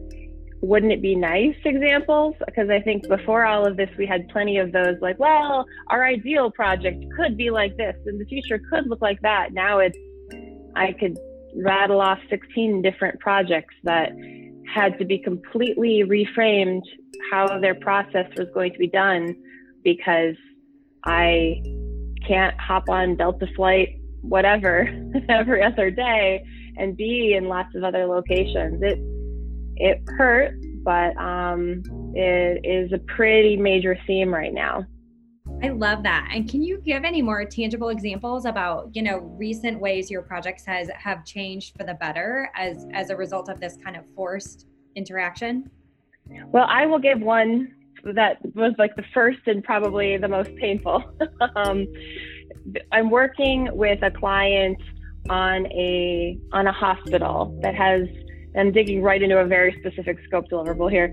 wouldn't 0.62 0.92
it 0.92 1.02
be 1.02 1.16
nice 1.16 1.57
examples? 1.64 2.37
Because 2.47 2.71
I 2.71 2.81
think 2.81 3.09
before 3.09 3.45
all 3.45 3.66
of 3.66 3.76
this, 3.76 3.90
we 3.99 4.07
had 4.07 4.28
plenty 4.28 4.59
of 4.59 4.71
those 4.71 4.97
like, 5.00 5.19
well, 5.19 5.66
our 5.88 6.04
ideal 6.04 6.52
project 6.52 7.04
could 7.16 7.37
be 7.37 7.50
like 7.50 7.76
this, 7.76 7.97
and 8.07 8.21
the 8.21 8.25
future 8.26 8.61
could 8.71 8.88
look 8.88 9.02
like 9.02 9.21
that. 9.23 9.52
Now 9.52 9.81
it's, 9.81 9.99
I 10.76 10.92
could 10.92 11.19
rattle 11.57 12.00
off 12.00 12.19
16 12.31 12.81
different 12.81 13.19
projects 13.19 13.75
that 13.83 14.12
had 14.73 14.99
to 15.00 15.04
be 15.04 15.19
completely 15.19 16.04
reframed 16.04 16.83
how 17.33 17.59
their 17.59 17.75
process 17.75 18.26
was 18.37 18.47
going 18.54 18.73
to 18.73 18.78
be 18.78 18.88
done 18.88 19.37
because 19.83 20.37
I 21.04 21.61
can't 22.26 22.59
hop 22.61 22.88
on 22.88 23.16
Delta 23.16 23.49
flight, 23.57 24.00
whatever, 24.21 24.88
every 25.28 25.62
other 25.62 25.90
day 25.90 26.45
and 26.76 26.97
be 26.97 27.35
in 27.37 27.49
lots 27.49 27.75
of 27.75 27.85
other 27.85 28.07
locations. 28.07 28.81
It 29.76 30.02
hurt, 30.17 30.55
but 30.85 31.17
um, 31.17 31.83
it 32.14 32.64
is 32.64 32.93
a 32.93 32.99
pretty 32.99 33.57
major 33.57 33.97
theme 34.07 34.33
right 34.33 34.52
now. 34.52 34.87
I 35.62 35.69
love 35.69 36.02
that. 36.02 36.29
And 36.33 36.49
can 36.49 36.62
you 36.62 36.79
give 36.79 37.05
any 37.05 37.23
more 37.23 37.45
tangible 37.45 37.88
examples 37.88 38.47
about, 38.47 38.91
you 38.95 39.02
know, 39.02 39.19
recent 39.19 39.81
ways 39.81 40.11
your 40.11 40.23
projects 40.23 40.64
has 40.67 40.88
have 40.91 41.25
changed 41.25 41.76
for 41.76 41.85
the 41.85 41.95
better 41.95 42.50
as 42.57 42.87
as 42.93 43.11
a 43.11 43.17
result 43.17 43.49
of 43.49 43.61
this 43.61 43.76
kind 43.83 43.97
of 43.97 44.05
forced 44.14 44.67
interaction? 44.97 45.71
Well, 46.47 46.67
I 46.69 46.87
will 46.87 46.99
give 46.99 47.21
one 47.21 47.75
that 48.05 48.38
was 48.55 48.73
like 48.79 48.97
the 48.97 49.05
first 49.14 49.41
and 49.47 49.62
probably 49.62 50.17
the 50.17 50.29
most 50.29 50.55
painful. 50.57 51.05
um, 51.57 51.87
I'm 52.91 53.11
working 53.11 53.69
with 53.73 54.02
a 54.02 54.11
client 54.11 54.79
on 55.29 55.67
a 55.67 56.38
on 56.52 56.67
a 56.67 56.73
hospital 56.73 57.57
that 57.62 57.75
has 57.75 58.09
I'm 58.56 58.73
digging 58.73 59.02
right 59.02 59.23
into 59.23 59.38
a 59.38 59.47
very 59.47 59.76
specific 59.80 60.18
scope 60.26 60.49
deliverable 60.49 60.90
here. 60.90 61.12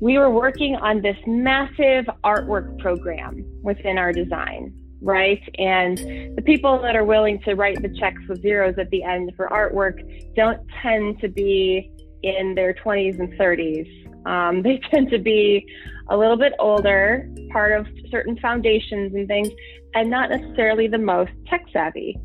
We 0.00 0.18
were 0.18 0.30
working 0.30 0.76
on 0.76 1.00
this 1.00 1.16
massive 1.26 2.06
artwork 2.24 2.78
program 2.78 3.44
within 3.62 3.98
our 3.98 4.12
design, 4.12 4.72
right? 5.00 5.40
And 5.58 5.98
the 6.36 6.42
people 6.44 6.80
that 6.82 6.96
are 6.96 7.04
willing 7.04 7.40
to 7.42 7.54
write 7.54 7.80
the 7.82 7.94
checks 8.00 8.20
with 8.28 8.42
zeros 8.42 8.74
at 8.78 8.90
the 8.90 9.02
end 9.04 9.32
for 9.36 9.48
artwork 9.48 10.34
don't 10.34 10.60
tend 10.82 11.20
to 11.20 11.28
be 11.28 11.90
in 12.22 12.54
their 12.54 12.74
20s 12.74 13.18
and 13.18 13.32
30s. 13.34 14.26
Um, 14.26 14.62
they 14.62 14.80
tend 14.90 15.10
to 15.10 15.18
be 15.18 15.66
a 16.08 16.16
little 16.16 16.36
bit 16.36 16.52
older, 16.58 17.28
part 17.52 17.78
of 17.78 17.86
certain 18.10 18.38
foundations 18.38 19.14
and 19.14 19.28
things, 19.28 19.50
and 19.94 20.10
not 20.10 20.30
necessarily 20.30 20.88
the 20.88 20.98
most 20.98 21.30
tech 21.48 21.64
savvy. 21.72 22.18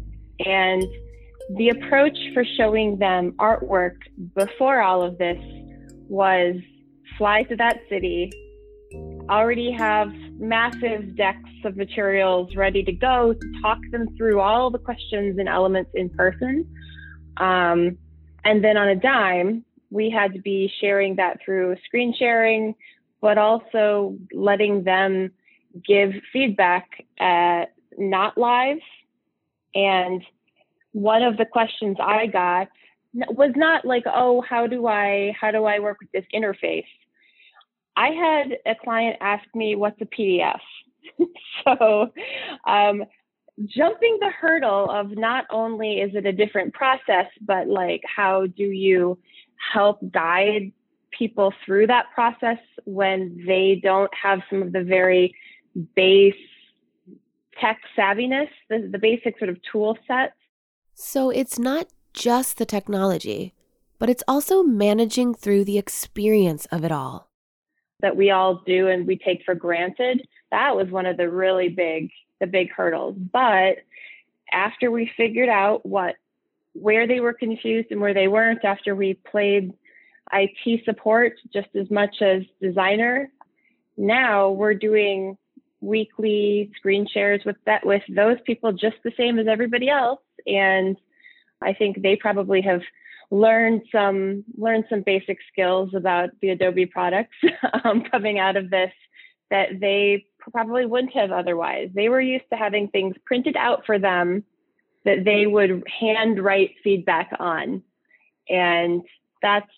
And 0.46 0.84
the 1.56 1.70
approach 1.70 2.18
for 2.34 2.44
showing 2.58 2.98
them 2.98 3.34
artwork 3.40 3.96
before 4.36 4.82
all 4.82 5.02
of 5.02 5.18
this 5.18 5.42
was 6.10 6.56
fly 7.18 7.44
to 7.44 7.56
that 7.56 7.80
city, 7.90 8.32
already 9.30 9.72
have 9.72 10.12
massive 10.40 11.16
decks 11.16 11.50
of 11.66 11.76
materials 11.76 12.56
ready 12.56 12.84
to 12.84 12.92
go 12.92 13.34
to 13.34 13.62
talk 13.62 13.80
them 13.92 14.08
through 14.18 14.40
all 14.40 14.70
the 14.70 14.78
questions 14.78 15.38
and 15.40 15.48
elements 15.48 15.92
in 15.94 16.10
person. 16.10 16.66
Um, 17.38 17.98
and 18.44 18.64
then 18.64 18.78
on 18.78 18.90
a 18.90 18.96
dime, 18.96 19.66
we 19.90 20.10
had 20.10 20.34
to 20.34 20.40
be 20.40 20.72
sharing 20.80 21.16
that 21.16 21.40
through 21.44 21.76
screen 21.86 22.14
sharing, 22.18 22.76
but 23.22 23.38
also 23.38 24.18
letting 24.34 24.84
them 24.84 25.32
give 25.86 26.12
feedback 26.34 27.06
at 27.20 27.74
not 27.98 28.38
live 28.38 28.78
and 29.76 30.22
one 30.92 31.24
of 31.24 31.38
the 31.38 31.46
questions 31.46 31.98
I 32.02 32.28
got 32.28 32.68
was 33.14 33.52
not 33.56 33.86
like, 33.86 34.04
oh, 34.06 34.42
how 34.42 34.68
do 34.68 34.88
I 34.88 35.36
how 35.40 35.52
do 35.52 35.66
I 35.66 35.80
work 35.80 35.98
with 36.00 36.12
this 36.12 36.26
interface? 36.34 36.86
I 37.96 38.10
had 38.10 38.58
a 38.66 38.76
client 38.76 39.18
ask 39.22 39.44
me 39.56 39.76
what's 39.76 40.00
a 40.02 40.06
PDF. 40.06 40.60
so 41.64 42.12
um, 42.68 43.04
jumping 43.66 44.18
the 44.20 44.30
hurdle 44.30 44.90
of 44.90 45.12
not 45.12 45.46
only 45.50 46.00
is 46.02 46.12
it 46.14 46.26
a 46.26 46.32
different 46.32 46.74
process, 46.74 47.26
but 47.42 47.68
like 47.68 48.02
how 48.04 48.46
do 48.46 48.64
you 48.64 49.18
help 49.74 50.00
guide 50.12 50.72
people 51.18 51.54
through 51.66 51.88
that 51.88 52.06
process 52.14 52.60
when 52.86 53.44
they 53.48 53.80
don't 53.82 54.12
have 54.14 54.42
some 54.50 54.62
of 54.62 54.72
the 54.72 54.84
very 54.84 55.34
base 55.96 56.36
tech 57.60 57.80
savviness, 57.98 58.50
the, 58.70 58.88
the 58.92 59.00
basic 59.00 59.40
sort 59.40 59.50
of 59.50 59.58
tool 59.72 59.98
sets 60.08 60.37
so 61.00 61.30
it's 61.30 61.60
not 61.60 61.88
just 62.12 62.58
the 62.58 62.66
technology, 62.66 63.54
but 64.00 64.10
it's 64.10 64.24
also 64.28 64.64
managing 64.64 65.36
through 65.36 65.64
the 65.64 65.78
experience 65.78 66.66
of 66.72 66.84
it 66.84 66.92
all. 66.92 67.30
That 68.00 68.18
we 68.18 68.32
all 68.32 68.64
do 68.66 68.88
and 68.88 69.06
we 69.06 69.16
take 69.16 69.44
for 69.46 69.54
granted. 69.54 70.28
That 70.50 70.76
was 70.76 70.90
one 70.90 71.06
of 71.06 71.18
the 71.18 71.30
really 71.30 71.70
big, 71.70 72.10
the 72.42 72.48
big 72.48 72.72
hurdles. 72.72 73.16
But 73.16 73.78
after 74.52 74.90
we 74.90 75.12
figured 75.16 75.50
out 75.50 75.86
what, 75.86 76.16
where 76.74 77.06
they 77.06 77.20
were 77.20 77.34
confused 77.34 77.90
and 77.92 78.02
where 78.02 78.16
they 78.16 78.28
weren't, 78.28 78.66
after 78.66 78.96
we 78.96 79.14
played 79.30 79.74
IT 80.34 80.84
support 80.84 81.34
just 81.54 81.70
as 81.80 81.92
much 81.92 82.24
as 82.24 82.42
designer, 82.60 83.32
now 83.98 84.50
we're 84.50 84.74
doing 84.74 85.38
weekly 85.80 86.72
screen 86.76 87.06
shares 87.14 87.42
with 87.46 87.56
that 87.68 87.86
with 87.86 88.02
those 88.10 88.38
people 88.48 88.72
just 88.72 88.96
the 89.04 89.12
same 89.16 89.38
as 89.38 89.46
everybody 89.48 89.90
else 89.90 90.20
and 90.48 90.98
I 91.62 91.74
think 91.74 92.02
they 92.02 92.16
probably 92.16 92.62
have 92.62 92.82
learned 93.30 93.82
some 93.92 94.44
learned 94.58 94.86
some 94.90 95.02
basic 95.02 95.38
skills 95.52 95.94
about 95.94 96.30
the 96.42 96.50
Adobe 96.50 96.86
products 96.86 97.36
um, 97.84 98.04
coming 98.04 98.40
out 98.40 98.56
of 98.56 98.70
this 98.70 98.92
that 99.50 99.80
they 99.80 100.26
probably 100.40 100.86
wouldn't 100.86 101.14
have 101.14 101.32
otherwise. 101.32 101.90
They 101.94 102.10
were 102.10 102.22
used 102.22 102.46
to 102.52 102.58
having 102.58 102.88
things 102.88 103.16
printed 103.26 103.58
out 103.58 103.86
for 103.86 104.00
them 104.00 104.44
that 105.06 105.24
they 105.24 105.46
would 105.46 105.84
hand 105.88 106.44
write 106.44 106.76
feedback 106.84 107.32
on, 107.40 107.84
and 108.50 109.02
that's 109.42 109.70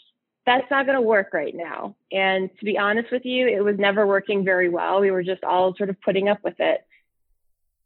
that's 0.46 0.70
not 0.72 0.86
going 0.86 0.96
to 0.96 1.02
work 1.02 1.34
right 1.34 1.54
now. 1.56 1.96
And 2.12 2.50
to 2.58 2.66
be 2.66 2.78
honest 2.78 3.12
with 3.12 3.24
you, 3.26 3.48
it 3.48 3.64
was 3.64 3.76
never 3.78 4.08
working 4.08 4.44
very 4.44 4.70
well. 4.70 5.00
We 5.00 5.12
were 5.12 5.22
just 5.22 5.44
all 5.44 5.76
sort 5.76 5.90
of 5.90 6.02
putting 6.02 6.28
up 6.28 6.40
with 6.44 6.60
it. 6.60 6.82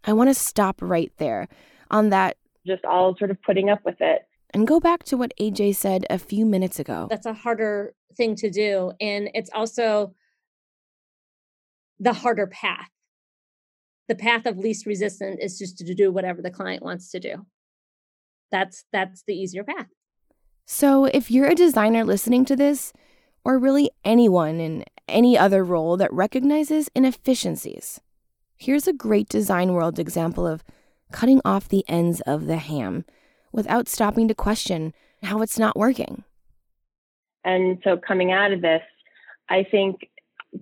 I 0.05 0.13
want 0.13 0.29
to 0.29 0.33
stop 0.33 0.81
right 0.81 1.11
there 1.17 1.47
on 1.91 2.09
that 2.09 2.37
just 2.65 2.85
all 2.85 3.15
sort 3.15 3.31
of 3.31 3.41
putting 3.41 3.69
up 3.69 3.83
with 3.85 4.01
it. 4.01 4.23
And 4.53 4.67
go 4.67 4.79
back 4.79 5.03
to 5.05 5.17
what 5.17 5.33
AJ 5.39 5.75
said 5.75 6.05
a 6.09 6.19
few 6.19 6.45
minutes 6.45 6.79
ago. 6.79 7.07
That's 7.09 7.25
a 7.25 7.33
harder 7.33 7.95
thing 8.15 8.35
to 8.35 8.49
do. 8.49 8.93
And 9.01 9.29
it's 9.33 9.49
also 9.53 10.13
the 11.99 12.13
harder 12.13 12.47
path. 12.47 12.89
The 14.07 14.15
path 14.15 14.45
of 14.45 14.57
least 14.57 14.85
resistance 14.85 15.39
is 15.41 15.57
just 15.57 15.77
to 15.79 15.93
do 15.95 16.11
whatever 16.11 16.41
the 16.41 16.51
client 16.51 16.83
wants 16.83 17.09
to 17.11 17.19
do. 17.19 17.45
That's 18.51 18.85
that's 18.91 19.23
the 19.25 19.33
easier 19.33 19.63
path. 19.63 19.87
So 20.65 21.05
if 21.05 21.31
you're 21.31 21.47
a 21.47 21.55
designer 21.55 22.03
listening 22.03 22.45
to 22.45 22.55
this, 22.55 22.93
or 23.43 23.57
really 23.57 23.89
anyone 24.05 24.59
in 24.59 24.85
any 25.07 25.37
other 25.37 25.63
role 25.63 25.97
that 25.97 26.13
recognizes 26.13 26.89
inefficiencies, 26.95 27.99
here's 28.57 28.87
a 28.87 28.93
great 28.93 29.27
design 29.27 29.73
world 29.73 29.99
example 29.99 30.45
of 30.45 30.63
cutting 31.13 31.39
off 31.45 31.69
the 31.69 31.85
ends 31.87 32.19
of 32.21 32.47
the 32.47 32.57
ham 32.57 33.05
without 33.53 33.87
stopping 33.87 34.27
to 34.27 34.35
question 34.35 34.93
how 35.21 35.41
it's 35.41 35.57
not 35.57 35.77
working. 35.77 36.25
And 37.45 37.79
so, 37.83 37.95
coming 37.95 38.33
out 38.33 38.51
of 38.51 38.61
this, 38.61 38.81
I 39.49 39.65
think 39.69 40.09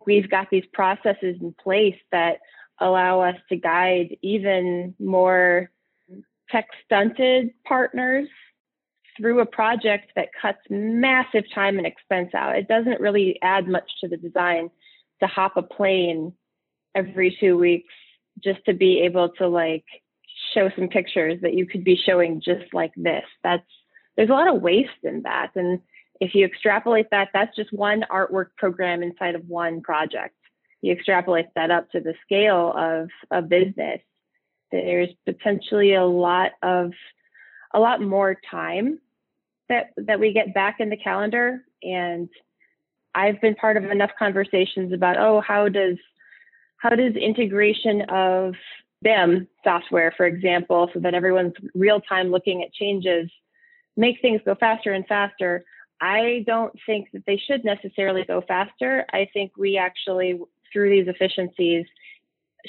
we've 0.06 0.30
got 0.30 0.50
these 0.52 0.66
processes 0.74 1.38
in 1.42 1.56
place 1.64 1.98
that 2.12 2.38
allow 2.80 3.22
us 3.22 3.36
to 3.50 3.56
guide 3.56 4.18
even 4.22 4.96
more 5.00 5.72
tech 6.52 6.68
stunted 6.86 7.52
partners 7.66 8.28
through 9.18 9.40
a 9.40 9.46
project 9.46 10.12
that 10.16 10.30
cuts 10.42 10.60
massive 10.70 11.44
time 11.54 11.78
and 11.78 11.86
expense 11.86 12.34
out. 12.34 12.58
It 12.58 12.68
doesn't 12.68 13.00
really 13.00 13.38
add 13.42 13.68
much 13.68 13.90
to 14.02 14.08
the 14.08 14.18
design 14.18 14.70
to 15.22 15.28
hop 15.28 15.58
a 15.58 15.62
plane 15.62 16.34
every 16.96 17.38
two 17.40 17.58
weeks 17.58 17.94
just 18.44 18.64
to 18.66 18.74
be 18.74 19.02
able 19.02 19.30
to 19.30 19.48
like 19.48 19.86
show 20.54 20.70
some 20.76 20.88
pictures 20.88 21.40
that 21.42 21.54
you 21.54 21.66
could 21.66 21.84
be 21.84 21.96
showing 21.96 22.42
just 22.42 22.74
like 22.74 22.92
this. 22.96 23.24
That's 23.44 23.64
there's 24.16 24.30
a 24.30 24.34
lot 24.34 24.54
of 24.54 24.62
waste 24.62 24.90
in 25.04 25.22
that. 25.24 25.52
And 25.56 25.80
if 26.20 26.36
you 26.36 26.46
extrapolate 26.46 27.10
that, 27.12 27.30
that's 27.34 27.56
just 27.56 27.74
one 27.74 28.06
artwork 28.12 28.48
program 28.58 29.02
inside 29.02 29.36
of 29.36 29.48
one 29.48 29.82
project. 29.82 30.36
You 30.82 30.94
extrapolate 30.94 31.48
that 31.56 31.72
up 31.72 31.90
to 31.92 32.00
the 32.00 32.14
scale 32.24 32.74
of 32.76 33.10
a 33.32 33.42
business. 33.42 34.02
There's 34.72 35.10
potentially 35.26 35.96
a 35.96 36.06
lot 36.06 36.52
of 36.62 36.92
a 37.74 37.80
lot 37.80 38.02
more 38.02 38.38
time 38.50 39.00
that 39.70 39.92
that 39.98 40.20
we 40.20 40.34
get 40.34 40.54
back 40.54 40.80
in 40.80 40.90
the 40.90 40.98
calendar 40.98 41.64
and 41.82 42.30
I've 43.14 43.42
been 43.42 43.56
part 43.56 43.78
of 43.78 43.86
enough 43.86 44.12
conversations 44.18 44.94
about 44.94 45.18
oh 45.18 45.42
how 45.42 45.70
does 45.70 45.98
how 46.78 46.90
does 46.90 47.16
integration 47.16 48.02
of 48.10 48.56
BIM 49.02 49.48
software 49.64 50.14
for 50.16 50.26
example 50.26 50.90
so 50.94 51.00
that 51.00 51.14
everyone's 51.14 51.54
real 51.74 52.02
time 52.02 52.32
looking 52.32 52.64
at 52.64 52.74
changes 52.74 53.30
make 53.98 54.18
things 54.22 54.42
go 54.46 54.56
faster 54.56 54.94
and 54.94 55.06
faster 55.08 55.64
I 56.00 56.44
don't 56.48 56.74
think 56.86 57.10
that 57.14 57.24
they 57.28 57.38
should 57.38 57.64
necessarily 57.64 58.24
go 58.24 58.42
faster 58.48 59.06
I 59.12 59.28
think 59.34 59.52
we 59.58 59.78
actually 59.78 60.40
through 60.72 60.90
these 60.90 61.08
efficiencies 61.08 61.86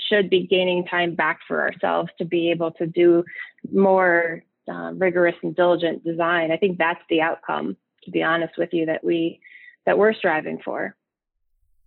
should 0.09 0.31
be 0.31 0.47
gaining 0.47 0.85
time 0.87 1.15
back 1.15 1.41
for 1.47 1.61
ourselves 1.61 2.11
to 2.19 2.25
be 2.25 2.51
able 2.51 2.71
to 2.73 2.87
do 2.87 3.25
more 3.71 4.43
uh, 4.69 4.93
rigorous 4.95 5.35
and 5.43 5.55
diligent 5.55 6.05
design. 6.05 6.51
I 6.51 6.57
think 6.57 6.79
that's 6.79 7.03
the 7.11 7.21
outcome, 7.21 7.77
to 8.05 8.11
be 8.11 8.23
honest 8.23 8.55
with 8.57 8.71
you, 8.73 8.87
that 8.87 9.05
we 9.05 9.41
that 9.85 9.99
we're 9.99 10.15
striving 10.15 10.61
for. 10.65 10.97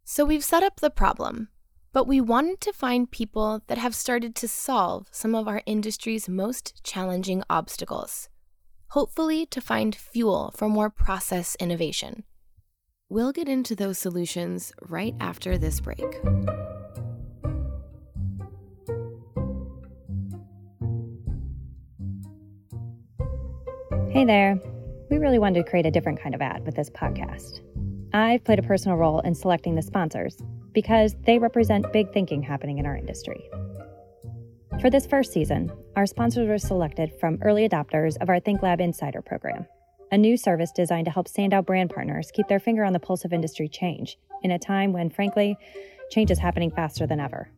So 0.03 0.25
we've 0.25 0.43
set 0.43 0.63
up 0.63 0.81
the 0.81 0.89
problem, 0.89 1.47
but 1.95 2.07
we 2.07 2.19
wanted 2.19 2.59
to 2.59 2.73
find 2.73 3.09
people 3.09 3.61
that 3.67 3.77
have 3.77 3.95
started 3.95 4.35
to 4.35 4.49
solve 4.49 5.07
some 5.11 5.33
of 5.33 5.47
our 5.47 5.61
industry's 5.65 6.27
most 6.27 6.83
challenging 6.83 7.41
obstacles, 7.49 8.27
hopefully 8.89 9.45
to 9.45 9.61
find 9.61 9.95
fuel 9.95 10.53
for 10.57 10.67
more 10.67 10.89
process 10.89 11.55
innovation. 11.57 12.25
We'll 13.07 13.31
get 13.31 13.47
into 13.47 13.77
those 13.77 13.97
solutions 13.97 14.73
right 14.81 15.15
after 15.21 15.57
this 15.57 15.79
break. 15.79 16.03
Hey 24.09 24.25
there. 24.25 24.59
We 25.09 25.17
really 25.17 25.39
wanted 25.39 25.63
to 25.63 25.69
create 25.69 25.85
a 25.85 25.91
different 25.91 26.21
kind 26.21 26.35
of 26.35 26.41
ad 26.41 26.65
with 26.65 26.75
this 26.75 26.89
podcast. 26.89 27.61
I've 28.11 28.43
played 28.43 28.59
a 28.59 28.63
personal 28.63 28.97
role 28.97 29.21
in 29.21 29.33
selecting 29.33 29.75
the 29.75 29.81
sponsors 29.81 30.35
because 30.75 31.15
they 31.25 31.39
represent 31.39 31.91
big 31.91 32.13
thinking 32.13 32.43
happening 32.43 32.77
in 32.77 32.85
our 32.85 32.95
industry. 32.95 33.49
For 34.81 34.91
this 34.91 35.07
first 35.07 35.33
season, 35.33 35.71
our 35.95 36.05
sponsors 36.05 36.47
were 36.47 36.59
selected 36.59 37.11
from 37.19 37.39
early 37.41 37.67
adopters 37.67 38.17
of 38.21 38.29
our 38.29 38.39
ThinkLab 38.39 38.81
Insider 38.81 39.21
program, 39.21 39.65
a 40.11 40.17
new 40.17 40.37
service 40.37 40.71
designed 40.71 41.05
to 41.05 41.11
help 41.11 41.27
standout 41.27 41.65
brand 41.65 41.89
partners 41.89 42.29
keep 42.31 42.47
their 42.47 42.59
finger 42.59 42.83
on 42.83 42.93
the 42.93 42.99
pulse 42.99 43.25
of 43.25 43.33
industry 43.33 43.67
change 43.67 44.17
in 44.43 44.51
a 44.51 44.59
time 44.59 44.93
when, 44.93 45.09
frankly, 45.09 45.57
change 46.11 46.29
is 46.29 46.39
happening 46.39 46.69
faster 46.69 47.07
than 47.07 47.19
ever. 47.19 47.49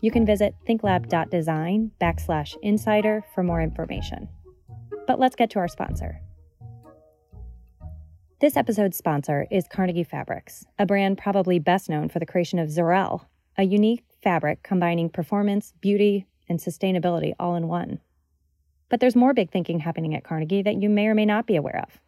You 0.00 0.10
can 0.10 0.26
visit 0.26 0.54
thinklab.design 0.66 1.92
backslash 2.00 2.56
insider 2.62 3.22
for 3.34 3.44
more 3.44 3.60
information. 3.60 4.28
But 5.06 5.20
let's 5.20 5.36
get 5.36 5.50
to 5.50 5.58
our 5.58 5.68
sponsor. 5.68 6.20
This 8.42 8.56
episode's 8.56 8.96
sponsor 8.96 9.46
is 9.52 9.68
Carnegie 9.68 10.02
Fabrics, 10.02 10.66
a 10.76 10.84
brand 10.84 11.16
probably 11.16 11.60
best 11.60 11.88
known 11.88 12.08
for 12.08 12.18
the 12.18 12.26
creation 12.26 12.58
of 12.58 12.70
Xorel, 12.70 13.26
a 13.56 13.62
unique 13.62 14.02
fabric 14.20 14.64
combining 14.64 15.10
performance, 15.10 15.74
beauty, 15.80 16.26
and 16.48 16.58
sustainability 16.58 17.34
all 17.38 17.54
in 17.54 17.68
one. 17.68 18.00
But 18.88 18.98
there's 18.98 19.14
more 19.14 19.32
big 19.32 19.52
thinking 19.52 19.78
happening 19.78 20.16
at 20.16 20.24
Carnegie 20.24 20.62
that 20.62 20.82
you 20.82 20.88
may 20.88 21.06
or 21.06 21.14
may 21.14 21.24
not 21.24 21.46
be 21.46 21.54
aware 21.54 21.84
of. 21.86 22.00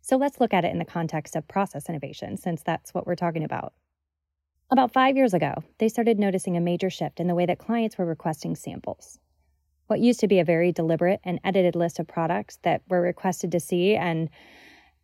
So 0.00 0.16
let's 0.16 0.40
look 0.40 0.52
at 0.52 0.64
it 0.64 0.72
in 0.72 0.80
the 0.80 0.84
context 0.84 1.36
of 1.36 1.46
process 1.46 1.88
innovation, 1.88 2.36
since 2.36 2.64
that's 2.64 2.92
what 2.92 3.06
we're 3.06 3.14
talking 3.14 3.44
about. 3.44 3.72
About 4.72 4.92
five 4.92 5.16
years 5.16 5.34
ago, 5.34 5.54
they 5.78 5.88
started 5.88 6.18
noticing 6.18 6.56
a 6.56 6.60
major 6.60 6.90
shift 6.90 7.20
in 7.20 7.28
the 7.28 7.34
way 7.36 7.46
that 7.46 7.60
clients 7.60 7.96
were 7.96 8.06
requesting 8.06 8.56
samples 8.56 9.20
what 9.86 10.00
used 10.00 10.20
to 10.20 10.28
be 10.28 10.38
a 10.38 10.44
very 10.44 10.72
deliberate 10.72 11.20
and 11.24 11.40
edited 11.44 11.76
list 11.76 11.98
of 11.98 12.06
products 12.08 12.58
that 12.62 12.82
were 12.88 13.00
requested 13.00 13.52
to 13.52 13.60
see 13.60 13.94
and 13.94 14.28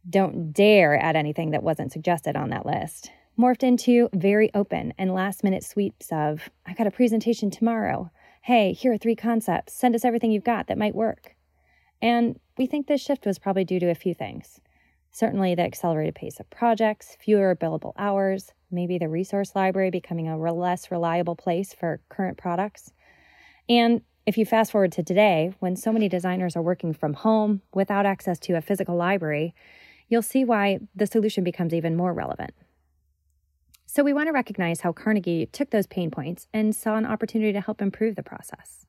don't 0.09 0.53
dare 0.53 0.99
add 1.01 1.17
anything 1.17 1.51
that 1.51 1.63
wasn't 1.63 1.93
suggested 1.93 2.37
on 2.37 2.51
that 2.51 2.67
list 2.67 3.11
morphed 3.39 3.63
into 3.63 4.09
very 4.13 4.51
open 4.55 4.93
and 4.99 5.15
last 5.15 5.43
minute 5.43 5.65
sweeps 5.65 6.13
of 6.13 6.51
I 6.67 6.75
got 6.75 6.87
a 6.87 6.91
presentation 6.91 7.51
tomorrow. 7.51 8.11
Hey, 8.43 8.73
here 8.73 8.93
are 8.93 8.99
three 8.99 9.17
concepts. 9.17 9.73
Send 9.73 9.95
us 9.95 10.05
everything 10.05 10.33
you've 10.33 10.45
got 10.45 10.67
that 10.67 10.79
might 10.79 10.95
work. 10.95 11.35
And 12.01 12.39
we 12.59 12.67
think 12.67 12.87
this 12.87 13.01
shift 13.01 13.25
was 13.25 13.39
probably 13.39 13.65
due 13.65 13.81
to 13.81 13.91
a 13.91 13.95
few 13.95 14.15
things. 14.15 14.61
Certainly, 15.11 15.55
the 15.55 15.63
accelerated 15.63 16.15
pace 16.15 16.41
of 16.41 16.51
projects, 16.51 17.17
fewer 17.21 17.55
billable 17.55 17.93
hours, 17.97 18.53
maybe 18.71 18.99
the 18.99 19.09
resource 19.09 19.53
library 19.55 19.91
becoming 19.91 20.29
a 20.29 20.37
less 20.37 20.91
reliable 20.91 21.37
place 21.37 21.75
for 21.75 22.01
current 22.09 22.39
products, 22.39 22.93
and 23.69 24.03
if 24.25 24.39
you 24.39 24.47
fast 24.47 24.71
forward 24.71 24.93
to 24.93 25.03
today, 25.03 25.53
when 25.59 25.75
so 25.75 25.93
many 25.93 26.09
designers 26.09 26.55
are 26.57 26.63
working 26.63 26.93
from 26.93 27.15
home 27.15 27.61
without 27.75 28.07
access 28.07 28.39
to 28.41 28.57
a 28.57 28.61
physical 28.61 28.97
library, 28.97 29.55
you'll 30.09 30.23
see 30.23 30.45
why 30.45 30.81
the 30.95 31.07
solution 31.07 31.45
becomes 31.45 31.75
even 31.75 31.97
more 31.97 32.13
relevant. 32.13 32.53
So, 33.87 34.03
we 34.03 34.15
want 34.15 34.29
to 34.29 34.33
recognize 34.33 34.81
how 34.81 34.93
Carnegie 34.93 35.47
took 35.47 35.71
those 35.71 35.87
pain 35.87 36.11
points 36.11 36.49
and 36.53 36.75
saw 36.75 36.97
an 36.97 37.05
opportunity 37.05 37.53
to 37.53 37.61
help 37.61 37.83
improve 37.83 38.17
the 38.17 38.23
process. 38.23 38.87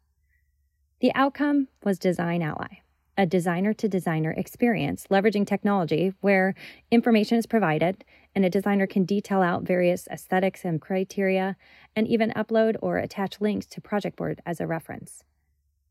The 1.01 1.13
outcome 1.13 1.67
was 1.83 1.99
Design 1.99 2.41
Ally, 2.41 2.77
a 3.17 3.25
designer 3.25 3.73
to 3.73 3.89
designer 3.89 4.31
experience 4.31 5.07
leveraging 5.11 5.45
technology 5.45 6.13
where 6.21 6.55
information 6.89 7.37
is 7.37 7.45
provided 7.45 8.05
and 8.33 8.45
a 8.45 8.49
designer 8.49 8.87
can 8.87 9.03
detail 9.03 9.41
out 9.41 9.63
various 9.63 10.07
aesthetics 10.07 10.63
and 10.63 10.81
criteria 10.81 11.55
and 11.95 12.07
even 12.07 12.31
upload 12.31 12.77
or 12.81 12.97
attach 12.97 13.41
links 13.41 13.65
to 13.65 13.81
project 13.81 14.15
board 14.15 14.41
as 14.45 14.59
a 14.59 14.67
reference. 14.67 15.23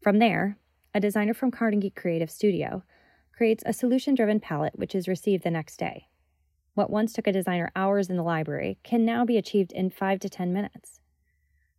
From 0.01 0.19
there, 0.19 0.57
a 0.95 1.01
designer 1.01 1.35
from 1.35 1.51
Carnegie 1.51 1.91
Creative 1.91 2.31
Studio 2.31 2.83
creates 3.33 3.63
a 3.67 3.73
solution 3.73 4.15
driven 4.15 4.41
palette 4.41 4.79
which 4.79 4.95
is 4.95 5.09
received 5.09 5.43
the 5.45 5.51
next 5.51 5.77
day. 5.79 6.09
What 6.75 6.91
once 6.91 7.13
took 7.13 7.27
a 7.27 7.33
designer 7.33 7.71
hours 7.77 8.09
in 8.09 8.17
the 8.17 8.23
library 8.23 8.79
can 8.83 9.05
now 9.05 9.25
be 9.25 9.37
achieved 9.37 9.73
in 9.73 9.91
5 9.91 10.21
to 10.21 10.29
10 10.29 10.53
minutes. 10.53 11.01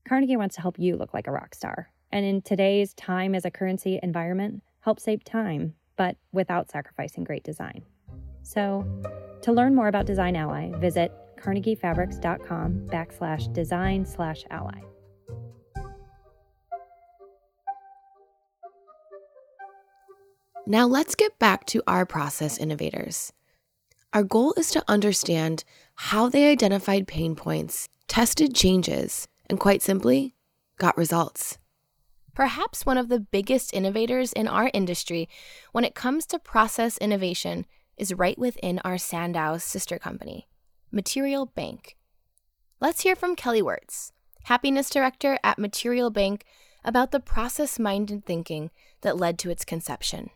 Carnegie 0.08 0.38
wants 0.38 0.56
to 0.56 0.62
help 0.62 0.78
you 0.78 0.96
look 0.96 1.14
like 1.14 1.28
a 1.28 1.32
rock 1.32 1.56
star, 1.56 1.92
and 2.12 2.26
in 2.26 2.42
today's 2.42 2.94
time 2.94 3.34
as 3.34 3.46
a 3.46 3.52
currency 3.52 4.00
environment, 4.04 4.62
help 4.82 5.00
save 5.00 5.24
time, 5.24 5.74
but 5.96 6.18
without 6.32 6.70
sacrificing 6.70 7.24
great 7.24 7.44
design. 7.44 7.84
So, 8.44 8.86
to 9.42 9.52
learn 9.52 9.74
more 9.74 9.88
about 9.88 10.06
Design 10.06 10.36
Ally, 10.36 10.72
visit 10.80 11.12
carnegiefabrics.com 11.38 12.88
backslash 12.88 13.52
design 13.54 14.06
slash 14.06 14.44
ally. 14.50 14.82
Now 20.66 20.88
let's 20.88 21.16
get 21.16 21.38
back 21.40 21.66
to 21.68 21.84
our 21.88 22.06
process 22.06 22.58
innovators. 22.58 23.34
Our 24.14 24.24
goal 24.24 24.54
is 24.56 24.72
to 24.72 24.84
understand 24.88 25.66
how 25.96 26.30
they 26.30 26.50
identified 26.50 27.06
pain 27.06 27.36
points, 27.36 27.90
tested 28.08 28.56
changes, 28.56 29.28
and 29.50 29.60
quite 29.60 29.82
simply, 29.82 30.36
got 30.78 30.98
results. 30.98 31.58
Perhaps 32.34 32.86
one 32.86 32.98
of 32.98 33.10
the 33.10 33.20
biggest 33.20 33.74
innovators 33.74 34.32
in 34.32 34.48
our 34.48 34.72
industry 34.74 35.28
when 35.74 35.84
it 35.84 35.96
comes 35.96 36.26
to 36.28 36.40
process 36.40 36.98
innovation 37.00 37.66
is 37.98 38.14
right 38.14 38.40
within 38.40 38.80
our 38.86 38.98
Sandow 38.98 39.58
sister 39.58 40.00
company, 40.00 40.48
Material 40.92 41.46
Bank. 41.46 41.98
Let's 42.80 43.02
hear 43.02 43.18
from 43.18 43.36
Kelly 43.36 43.62
Wirtz, 43.62 44.14
Happiness 44.46 44.90
Director 44.90 45.38
at 45.44 45.60
Material 45.60 46.10
Bank, 46.10 46.46
about 46.86 47.12
the 47.12 47.20
process 47.20 47.78
minded 47.80 48.26
thinking 48.26 48.72
that 49.02 49.18
led 49.18 49.38
to 49.40 49.50
its 49.50 49.66
conception. 49.66 50.30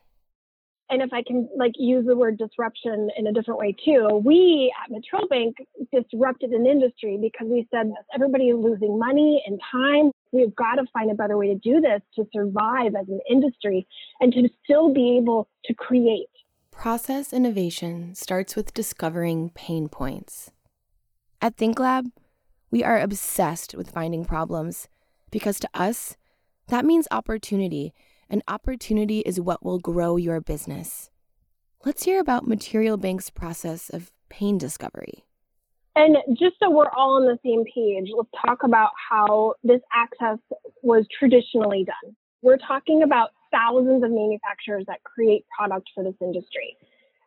And 0.90 1.02
if 1.02 1.12
I 1.12 1.22
can 1.22 1.50
like 1.58 1.74
use 1.76 2.06
the 2.06 2.16
word 2.16 2.38
disruption 2.38 3.10
in 3.18 3.28
a 3.28 3.34
different 3.34 3.60
way 3.60 3.76
too, 3.84 4.22
we 4.24 4.74
at 4.84 4.90
Material 4.90 5.28
Bank 5.28 5.58
disrupted 5.92 6.52
an 6.52 6.66
industry 6.66 7.18
because 7.22 7.48
we 7.48 7.68
said 7.72 7.92
everybody 8.14 8.46
is 8.46 8.58
losing 8.58 8.98
money 8.98 9.44
and 9.46 9.60
time. 9.72 10.12
We've 10.32 10.56
got 10.56 10.76
to 10.76 10.86
find 10.94 11.12
a 11.12 11.16
better 11.16 11.38
way 11.38 11.48
to 11.48 11.56
do 11.56 11.82
this 11.82 12.02
to 12.16 12.26
survive 12.34 12.96
as 12.96 13.08
an 13.10 13.20
industry 13.30 13.86
and 14.22 14.32
to 14.34 14.50
still 14.64 14.94
be 14.94 15.18
able 15.18 15.50
to 15.66 15.74
create 15.74 16.30
Process 16.78 17.34
innovation 17.34 18.14
starts 18.14 18.56
with 18.56 18.72
discovering 18.76 19.50
pain 19.50 19.90
points. 19.90 20.52
At 21.42 21.58
ThinkLab, 21.58 22.12
we 22.70 22.84
are 22.84 23.00
obsessed 23.00 23.74
with 23.74 23.90
finding 23.90 24.26
problems 24.26 24.88
because 25.32 25.60
to 25.62 25.70
us, 25.74 26.18
that 26.68 26.86
means 26.86 27.08
opportunity, 27.10 27.96
and 28.30 28.44
opportunity 28.48 29.20
is 29.20 29.40
what 29.40 29.64
will 29.64 29.80
grow 29.80 30.18
your 30.18 30.42
business. 30.42 31.10
Let's 31.86 32.04
hear 32.04 32.20
about 32.20 32.48
Material 32.48 32.98
Bank's 32.98 33.30
process 33.30 33.90
of 33.90 34.12
pain 34.30 34.58
discovery. 34.58 35.24
And 35.96 36.18
just 36.38 36.56
so 36.60 36.70
we're 36.70 36.92
all 36.96 37.16
on 37.16 37.26
the 37.26 37.40
same 37.44 37.64
page, 37.66 38.12
let's 38.16 38.30
talk 38.46 38.64
about 38.64 38.92
how 39.10 39.56
this 39.64 39.82
access 39.94 40.38
was 40.84 41.06
traditionally 41.18 41.84
done. 41.84 42.16
We're 42.44 42.58
talking 42.58 43.02
about 43.02 43.32
thousands 43.52 44.04
of 44.04 44.12
manufacturers 44.12 44.84
that 44.88 45.04
create 45.04 45.46
product 45.58 45.90
for 45.96 46.04
this 46.04 46.14
industry. 46.22 46.78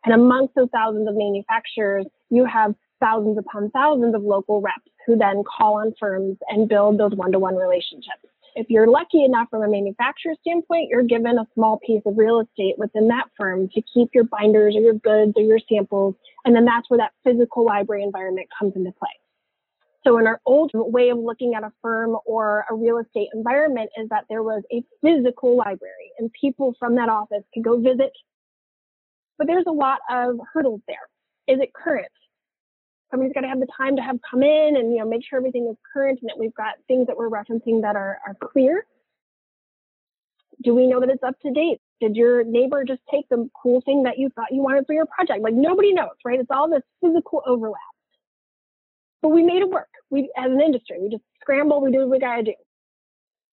And 0.05 0.13
amongst 0.13 0.55
those 0.55 0.69
thousands 0.71 1.07
of 1.07 1.15
manufacturers, 1.15 2.05
you 2.29 2.45
have 2.45 2.73
thousands 3.01 3.37
upon 3.37 3.71
thousands 3.71 4.15
of 4.15 4.23
local 4.23 4.61
reps 4.61 4.89
who 5.05 5.17
then 5.17 5.43
call 5.43 5.75
on 5.75 5.93
firms 5.99 6.37
and 6.47 6.69
build 6.69 6.97
those 6.97 7.13
one 7.13 7.31
to 7.33 7.39
one 7.39 7.55
relationships. 7.55 8.30
If 8.55 8.69
you're 8.69 8.87
lucky 8.87 9.23
enough 9.23 9.47
from 9.49 9.63
a 9.63 9.69
manufacturer 9.69 10.33
standpoint, 10.41 10.89
you're 10.89 11.03
given 11.03 11.37
a 11.37 11.47
small 11.53 11.79
piece 11.85 12.01
of 12.05 12.17
real 12.17 12.39
estate 12.41 12.75
within 12.77 13.07
that 13.07 13.25
firm 13.37 13.69
to 13.69 13.81
keep 13.93 14.09
your 14.13 14.25
binders 14.25 14.75
or 14.75 14.81
your 14.81 14.93
goods 14.93 15.33
or 15.35 15.43
your 15.43 15.59
samples. 15.69 16.15
And 16.43 16.55
then 16.55 16.65
that's 16.65 16.89
where 16.89 16.97
that 16.97 17.11
physical 17.23 17.65
library 17.65 18.03
environment 18.03 18.47
comes 18.57 18.73
into 18.75 18.91
play. 18.91 19.09
So 20.05 20.17
in 20.17 20.25
our 20.25 20.41
old 20.45 20.71
way 20.73 21.09
of 21.09 21.19
looking 21.19 21.53
at 21.53 21.63
a 21.63 21.71
firm 21.81 22.17
or 22.25 22.65
a 22.69 22.73
real 22.73 22.97
estate 22.97 23.29
environment 23.33 23.89
is 23.97 24.09
that 24.09 24.25
there 24.29 24.43
was 24.43 24.63
a 24.71 24.83
physical 25.01 25.55
library 25.55 26.11
and 26.17 26.31
people 26.39 26.73
from 26.79 26.95
that 26.95 27.07
office 27.07 27.43
could 27.53 27.63
go 27.63 27.79
visit. 27.79 28.11
But 29.37 29.47
there's 29.47 29.65
a 29.67 29.71
lot 29.71 29.99
of 30.09 30.39
hurdles 30.53 30.81
there. 30.87 31.07
Is 31.47 31.61
it 31.61 31.71
current? 31.73 32.11
Somebody's 33.11 33.33
got 33.33 33.41
to 33.41 33.47
have 33.47 33.59
the 33.59 33.67
time 33.77 33.95
to 33.97 34.01
have 34.01 34.17
come 34.27 34.41
in 34.41 34.77
and 34.77 34.91
you 34.91 34.99
know 34.99 35.05
make 35.05 35.21
sure 35.27 35.37
everything 35.37 35.67
is 35.69 35.77
current 35.93 36.19
and 36.21 36.29
that 36.29 36.39
we've 36.39 36.53
got 36.55 36.75
things 36.87 37.07
that 37.07 37.17
we're 37.17 37.29
referencing 37.29 37.81
that 37.81 37.95
are, 37.95 38.19
are 38.25 38.35
clear. 38.51 38.85
Do 40.63 40.73
we 40.73 40.87
know 40.87 40.99
that 40.99 41.09
it's 41.09 41.23
up 41.23 41.39
to 41.41 41.51
date? 41.51 41.79
Did 41.99 42.15
your 42.15 42.43
neighbor 42.43 42.83
just 42.83 43.01
take 43.11 43.27
the 43.29 43.49
cool 43.61 43.81
thing 43.81 44.03
that 44.03 44.17
you 44.17 44.29
thought 44.29 44.51
you 44.51 44.61
wanted 44.61 44.85
for 44.87 44.93
your 44.93 45.05
project? 45.05 45.43
Like 45.43 45.53
nobody 45.53 45.93
knows 45.93 46.09
right? 46.25 46.39
It's 46.39 46.49
all 46.49 46.69
this 46.69 46.83
physical 47.03 47.43
overlap. 47.45 47.79
But 49.21 49.29
we 49.29 49.43
made 49.43 49.61
it 49.61 49.69
work. 49.69 49.89
We 50.09 50.31
as 50.37 50.51
an 50.51 50.61
industry 50.61 50.97
we 50.99 51.09
just 51.09 51.23
scramble 51.41 51.81
we 51.81 51.91
do 51.91 51.99
what 51.99 52.09
we 52.09 52.19
got 52.19 52.37
to 52.37 52.43
do. 52.43 52.53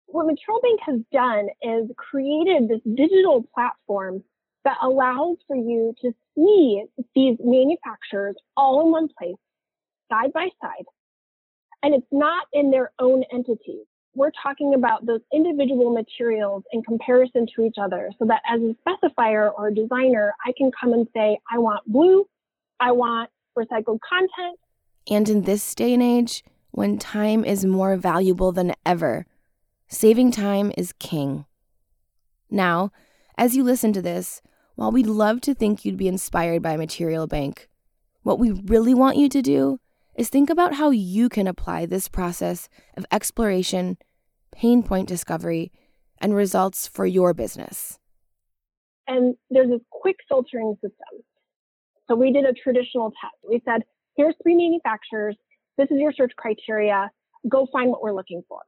What 0.07 0.27
Material 0.27 0.61
Bank 0.63 0.81
has 0.87 1.01
done 1.13 1.49
is 1.61 1.91
created 1.97 2.69
this 2.69 2.81
digital 2.95 3.45
platform 3.55 4.25
that 4.65 4.79
allows 4.83 5.37
for 5.47 5.57
you 5.57 5.95
to 6.01 6.13
see 6.35 6.85
these 7.15 7.37
manufacturers 7.41 8.35
all 8.57 8.81
in 8.87 8.91
one 8.91 9.09
place 9.19 9.37
side 10.09 10.33
by 10.33 10.49
side. 10.61 10.85
And 11.83 11.95
it's 11.95 12.07
not 12.11 12.47
in 12.53 12.71
their 12.71 12.91
own 12.99 13.23
entities. 13.33 13.87
We're 14.15 14.33
talking 14.43 14.75
about 14.75 15.07
those 15.07 15.21
individual 15.33 15.93
materials 15.93 16.65
in 16.73 16.83
comparison 16.83 17.47
to 17.55 17.63
each 17.63 17.77
other 17.81 18.11
so 18.19 18.25
that 18.27 18.43
as 18.49 18.61
a 18.61 18.75
specifier 18.83 19.53
or 19.57 19.69
a 19.69 19.75
designer, 19.75 20.35
I 20.45 20.53
can 20.57 20.73
come 20.79 20.93
and 20.93 21.07
say, 21.15 21.39
I 21.51 21.59
want 21.59 21.85
blue, 21.87 22.27
I 22.81 22.93
want 22.93 23.31
recycled 23.57 23.99
content. 24.09 24.59
And 25.11 25.29
in 25.29 25.43
this 25.43 25.75
day 25.75 25.95
and 25.95 26.03
age, 26.03 26.45
when 26.71 26.99
time 26.99 27.45
is 27.45 27.65
more 27.65 27.97
valuable 27.97 28.53
than 28.53 28.75
ever, 28.85 29.27
saving 29.89 30.33
time 30.33 30.73
is 30.77 30.93
king. 30.99 31.45
Now, 32.51 32.93
as 33.37 33.57
you 33.57 33.63
listen 33.63 33.93
to 33.93 34.03
this, 34.03 34.43
while 34.75 34.91
we'd 34.91 35.07
love 35.07 35.41
to 35.43 35.55
think 35.55 35.85
you'd 35.85 35.97
be 35.97 36.09
inspired 36.09 36.63
by 36.63 36.77
Material 36.77 37.27
Bank, 37.27 37.69
what 38.23 38.39
we 38.39 38.51
really 38.51 38.95
want 38.95 39.17
you 39.17 39.29
to 39.29 39.43
do 39.43 39.81
is 40.19 40.29
think 40.29 40.51
about 40.51 40.75
how 40.75 40.91
you 40.91 41.29
can 41.29 41.47
apply 41.47 41.87
this 41.87 42.09
process 42.09 42.69
of 42.97 43.07
exploration, 43.13 43.97
pain 44.51 44.83
point 44.83 45.07
discovery, 45.07 45.71
and 46.21 46.35
results 46.35 46.89
for 46.89 47.07
your 47.07 47.33
business. 47.33 48.01
And 49.07 49.37
there's 49.49 49.71
this 49.71 49.81
quick 49.91 50.17
filtering 50.29 50.75
system. 50.83 51.23
So 52.09 52.17
we 52.17 52.33
did 52.33 52.45
a 52.45 52.53
traditional 52.53 53.13
test. 53.13 53.37
We 53.49 53.63
said, 53.65 53.85
here's 54.17 54.35
three 54.43 54.57
manufacturers. 54.57 55.37
This 55.77 55.89
is 55.93 55.99
your 56.01 56.13
search 56.13 56.33
criteria. 56.37 57.11
Go 57.49 57.69
find 57.73 57.89
what 57.89 58.03
we're 58.03 58.13
looking 58.13 58.43
for. 58.49 58.61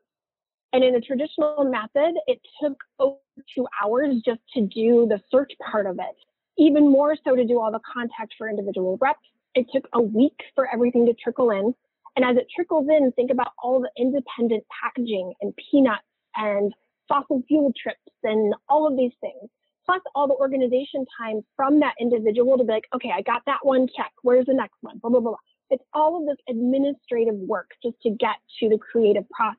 And 0.73 0.85
in 0.85 0.95
a 0.95 1.01
traditional 1.01 1.65
method, 1.65 2.15
it 2.29 2.41
took 2.63 2.79
over 3.01 3.17
two 3.53 3.67
hours 3.83 4.23
just 4.25 4.41
to 4.55 4.61
do 4.61 5.09
the 5.11 5.21
search 5.33 5.51
part 5.69 5.87
of 5.87 5.97
it. 5.99 6.17
Even 6.59 6.89
more 6.89 7.17
so 7.25 7.35
to 7.35 7.45
do 7.45 7.59
all 7.61 7.73
the 7.73 7.81
contact 7.93 8.35
for 8.39 8.49
individual 8.49 8.97
reps 9.01 9.19
it 9.55 9.67
took 9.73 9.89
a 9.93 10.01
week 10.01 10.39
for 10.55 10.69
everything 10.73 11.07
to 11.07 11.15
trickle 11.15 11.51
in. 11.51 11.75
And 12.17 12.25
as 12.25 12.37
it 12.37 12.47
trickles 12.55 12.89
in, 12.89 13.13
think 13.13 13.31
about 13.31 13.53
all 13.63 13.81
the 13.81 13.91
independent 13.97 14.65
packaging 14.83 15.33
and 15.41 15.55
peanuts 15.71 16.03
and 16.37 16.73
fossil 17.09 17.43
fuel 17.49 17.73
trips 17.81 17.99
and 18.23 18.55
all 18.69 18.87
of 18.87 18.97
these 18.97 19.13
things. 19.21 19.51
Plus 19.87 20.01
all 20.15 20.29
the 20.29 20.35
organization 20.35 21.05
time 21.19 21.41
from 21.57 21.81
that 21.81 21.95
individual 22.01 22.57
to 22.59 22.65
be 22.65 22.73
like, 22.73 22.87
okay, 22.95 23.11
I 23.17 23.23
got 23.23 23.43
that 23.47 23.59
one 23.63 23.89
check. 23.97 24.13
Where's 24.23 24.47
the 24.47 24.55
next 24.55 24.77
one? 24.83 24.99
Blah, 24.99 25.11
blah, 25.11 25.21
blah. 25.21 25.37
It's 25.71 25.83
all 25.95 26.21
of 26.21 26.27
this 26.27 26.37
administrative 26.49 27.35
work 27.35 27.71
just 27.83 27.97
to 28.03 28.11
get 28.11 28.37
to 28.61 28.69
the 28.69 28.79
creative 28.79 29.29
process. 29.31 29.59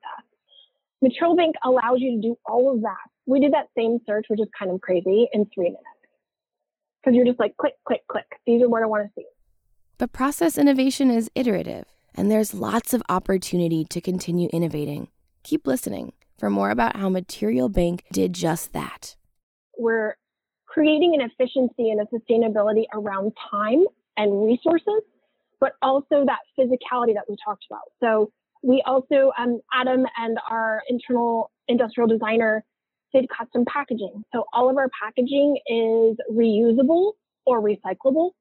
Bank 1.36 1.56
allows 1.64 2.00
you 2.00 2.16
to 2.16 2.22
do 2.22 2.38
all 2.46 2.74
of 2.74 2.82
that. 2.82 2.98
We 3.26 3.40
did 3.40 3.54
that 3.54 3.68
same 3.76 4.00
search, 4.06 4.26
which 4.28 4.40
is 4.40 4.48
kind 4.58 4.72
of 4.72 4.80
crazy, 4.82 5.28
in 5.34 5.46
three 5.54 5.70
minutes. 5.70 5.86
Because 7.02 7.16
you're 7.16 7.26
just 7.26 7.40
like, 7.40 7.58
click, 7.58 7.74
click, 7.88 8.02
click. 8.08 8.28
These 8.46 8.62
are 8.62 8.70
what 8.70 8.84
I 8.84 8.86
want 8.86 9.08
to 9.08 9.12
see. 9.16 9.26
But 10.02 10.14
process 10.14 10.58
innovation 10.58 11.12
is 11.12 11.30
iterative, 11.36 11.86
and 12.16 12.32
there's 12.32 12.56
lots 12.56 12.96
of 12.96 13.04
opportunity 13.08 13.86
to 13.86 14.02
continue 14.02 14.50
innovating. 14.52 15.10
Keep 15.44 15.68
listening 15.68 16.14
for 16.40 16.50
more 16.50 16.72
about 16.72 16.96
how 16.96 17.08
Material 17.08 17.70
Bank 17.70 18.06
did 18.12 18.34
just 18.34 18.74
that. 18.74 19.16
We're 19.78 20.18
creating 20.66 21.14
an 21.14 21.22
efficiency 21.22 21.92
and 21.92 22.02
a 22.02 22.06
sustainability 22.06 22.86
around 22.96 23.34
time 23.52 23.86
and 24.18 24.44
resources, 24.44 25.04
but 25.60 25.74
also 25.84 26.26
that 26.26 26.40
physicality 26.58 27.14
that 27.14 27.26
we 27.30 27.36
talked 27.46 27.66
about. 27.70 27.92
So 28.00 28.32
we 28.64 28.82
also, 28.88 29.32
um, 29.38 29.60
Adam 29.72 30.08
and 30.18 30.40
our 30.50 30.82
internal 30.90 31.52
industrial 31.68 32.08
designer 32.08 32.66
did 33.14 33.28
custom 33.30 33.66
packaging. 33.72 34.24
So 34.34 34.46
all 34.52 34.68
of 34.68 34.78
our 34.78 34.90
packaging 35.00 35.60
is 35.68 36.18
reusable 36.36 37.12
or 37.46 37.62
recyclable. 37.62 38.32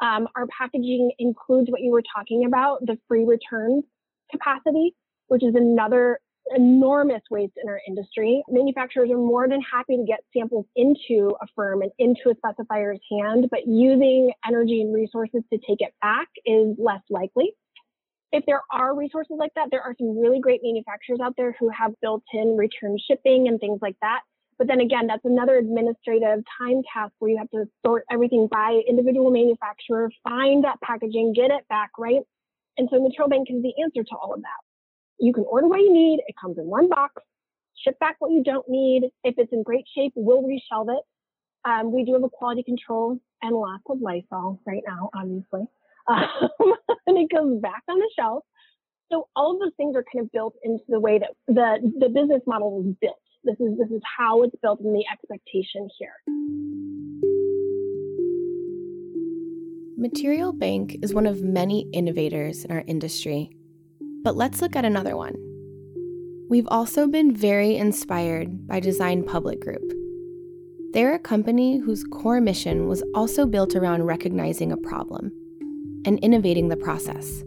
Um, 0.00 0.28
our 0.34 0.46
packaging 0.46 1.12
includes 1.18 1.70
what 1.70 1.80
you 1.80 1.90
were 1.90 2.02
talking 2.14 2.44
about, 2.46 2.84
the 2.86 2.98
free 3.06 3.24
returns 3.24 3.84
capacity, 4.30 4.94
which 5.28 5.42
is 5.42 5.54
another 5.54 6.20
enormous 6.54 7.22
waste 7.30 7.52
in 7.62 7.68
our 7.68 7.80
industry. 7.86 8.42
Manufacturers 8.48 9.10
are 9.10 9.16
more 9.16 9.48
than 9.48 9.60
happy 9.60 9.96
to 9.96 10.04
get 10.04 10.20
samples 10.36 10.66
into 10.74 11.34
a 11.40 11.46
firm 11.54 11.82
and 11.82 11.92
into 11.98 12.30
a 12.30 12.34
specifier's 12.34 13.00
hand, 13.10 13.48
but 13.50 13.66
using 13.66 14.32
energy 14.46 14.80
and 14.80 14.94
resources 14.94 15.42
to 15.52 15.58
take 15.58 15.80
it 15.80 15.94
back 16.00 16.28
is 16.44 16.74
less 16.78 17.02
likely. 17.08 17.52
If 18.32 18.44
there 18.46 18.62
are 18.70 18.96
resources 18.96 19.36
like 19.38 19.52
that, 19.54 19.68
there 19.70 19.82
are 19.82 19.94
some 19.98 20.18
really 20.18 20.40
great 20.40 20.60
manufacturers 20.62 21.18
out 21.20 21.34
there 21.36 21.54
who 21.58 21.68
have 21.68 21.92
built 22.00 22.22
in 22.32 22.56
return 22.56 22.96
shipping 22.98 23.48
and 23.48 23.58
things 23.58 23.80
like 23.82 23.96
that. 24.02 24.20
But 24.60 24.68
then 24.68 24.80
again, 24.80 25.06
that's 25.06 25.24
another 25.24 25.56
administrative 25.56 26.44
time 26.58 26.82
task 26.92 27.14
where 27.18 27.30
you 27.30 27.38
have 27.38 27.48
to 27.52 27.64
sort 27.84 28.04
everything 28.10 28.46
by 28.46 28.82
individual 28.86 29.30
manufacturer, 29.30 30.10
find 30.22 30.64
that 30.64 30.78
packaging, 30.82 31.32
get 31.32 31.50
it 31.50 31.66
back, 31.70 31.92
right? 31.98 32.20
And 32.76 32.86
so 32.92 33.00
Material 33.00 33.30
Bank 33.30 33.48
is 33.50 33.62
the 33.62 33.72
answer 33.82 34.04
to 34.04 34.16
all 34.20 34.34
of 34.34 34.42
that. 34.42 34.60
You 35.18 35.32
can 35.32 35.44
order 35.48 35.66
what 35.66 35.80
you 35.80 35.90
need. 35.90 36.20
It 36.26 36.34
comes 36.38 36.58
in 36.58 36.66
one 36.66 36.90
box. 36.90 37.14
Ship 37.82 37.98
back 38.00 38.16
what 38.18 38.32
you 38.32 38.42
don't 38.44 38.68
need. 38.68 39.04
If 39.24 39.36
it's 39.38 39.50
in 39.50 39.62
great 39.62 39.86
shape, 39.96 40.12
we'll 40.14 40.42
reshelve 40.42 40.94
it. 40.94 41.04
Um, 41.64 41.90
we 41.90 42.04
do 42.04 42.12
have 42.12 42.22
a 42.22 42.28
quality 42.28 42.62
control 42.62 43.18
and 43.40 43.56
lots 43.56 43.84
of 43.88 44.02
Lysol 44.02 44.60
right 44.66 44.82
now, 44.86 45.08
obviously. 45.14 45.62
Um, 46.06 46.26
and 47.06 47.16
it 47.16 47.30
goes 47.34 47.58
back 47.62 47.82
on 47.88 47.98
the 47.98 48.10
shelf. 48.14 48.44
So 49.10 49.26
all 49.34 49.54
of 49.54 49.60
those 49.60 49.72
things 49.78 49.96
are 49.96 50.04
kind 50.12 50.22
of 50.22 50.30
built 50.32 50.54
into 50.62 50.84
the 50.86 51.00
way 51.00 51.18
that 51.18 51.30
the, 51.48 51.92
the 51.98 52.10
business 52.10 52.42
model 52.46 52.82
was 52.82 52.94
built. 53.00 53.16
This 53.42 53.56
is 53.58 53.78
this 53.78 53.90
is 53.90 54.02
how 54.18 54.42
it's 54.42 54.54
built 54.62 54.80
in 54.80 54.92
the 54.92 55.04
expectation 55.10 55.88
here. 55.98 56.12
Material 59.96 60.52
Bank 60.52 60.98
is 61.02 61.14
one 61.14 61.26
of 61.26 61.42
many 61.42 61.88
innovators 61.92 62.64
in 62.64 62.70
our 62.70 62.84
industry. 62.86 63.50
But 64.22 64.36
let's 64.36 64.60
look 64.60 64.76
at 64.76 64.84
another 64.84 65.16
one. 65.16 65.34
We've 66.50 66.68
also 66.68 67.06
been 67.06 67.34
very 67.34 67.76
inspired 67.76 68.66
by 68.66 68.80
Design 68.80 69.24
Public 69.24 69.60
Group. 69.60 69.90
They're 70.92 71.14
a 71.14 71.18
company 71.18 71.78
whose 71.78 72.04
core 72.04 72.40
mission 72.40 72.88
was 72.88 73.02
also 73.14 73.46
built 73.46 73.74
around 73.74 74.04
recognizing 74.04 74.70
a 74.72 74.76
problem 74.76 75.32
and 76.04 76.18
innovating 76.18 76.68
the 76.68 76.76
process. 76.76 77.42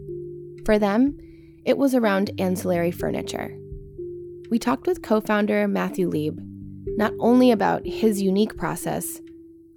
For 0.64 0.78
them, 0.78 1.18
it 1.64 1.78
was 1.78 1.94
around 1.94 2.32
ancillary 2.38 2.90
furniture. 2.90 3.56
We 4.50 4.58
talked 4.58 4.86
with 4.86 5.02
co 5.02 5.20
founder 5.20 5.66
Matthew 5.66 6.08
Lieb 6.08 6.40
not 6.96 7.12
only 7.18 7.50
about 7.50 7.86
his 7.86 8.22
unique 8.22 8.56
process, 8.56 9.20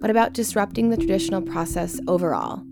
but 0.00 0.10
about 0.10 0.34
disrupting 0.34 0.90
the 0.90 0.96
traditional 0.96 1.42
process 1.42 1.98
overall 2.06 2.62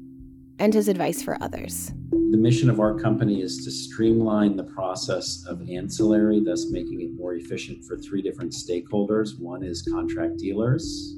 and 0.59 0.73
his 0.73 0.89
advice 0.89 1.23
for 1.23 1.43
others. 1.43 1.93
The 2.11 2.39
mission 2.39 2.71
of 2.71 2.81
our 2.81 2.99
company 2.99 3.41
is 3.43 3.65
to 3.65 3.71
streamline 3.71 4.57
the 4.57 4.65
process 4.65 5.45
of 5.49 5.69
ancillary, 5.69 6.41
thus 6.41 6.67
making 6.71 7.01
it 7.01 7.15
more 7.15 7.35
efficient 7.35 7.85
for 7.85 7.97
three 7.97 8.23
different 8.23 8.53
stakeholders. 8.53 9.41
One 9.41 9.63
is 9.63 9.83
contract 9.83 10.39
dealers, 10.39 11.17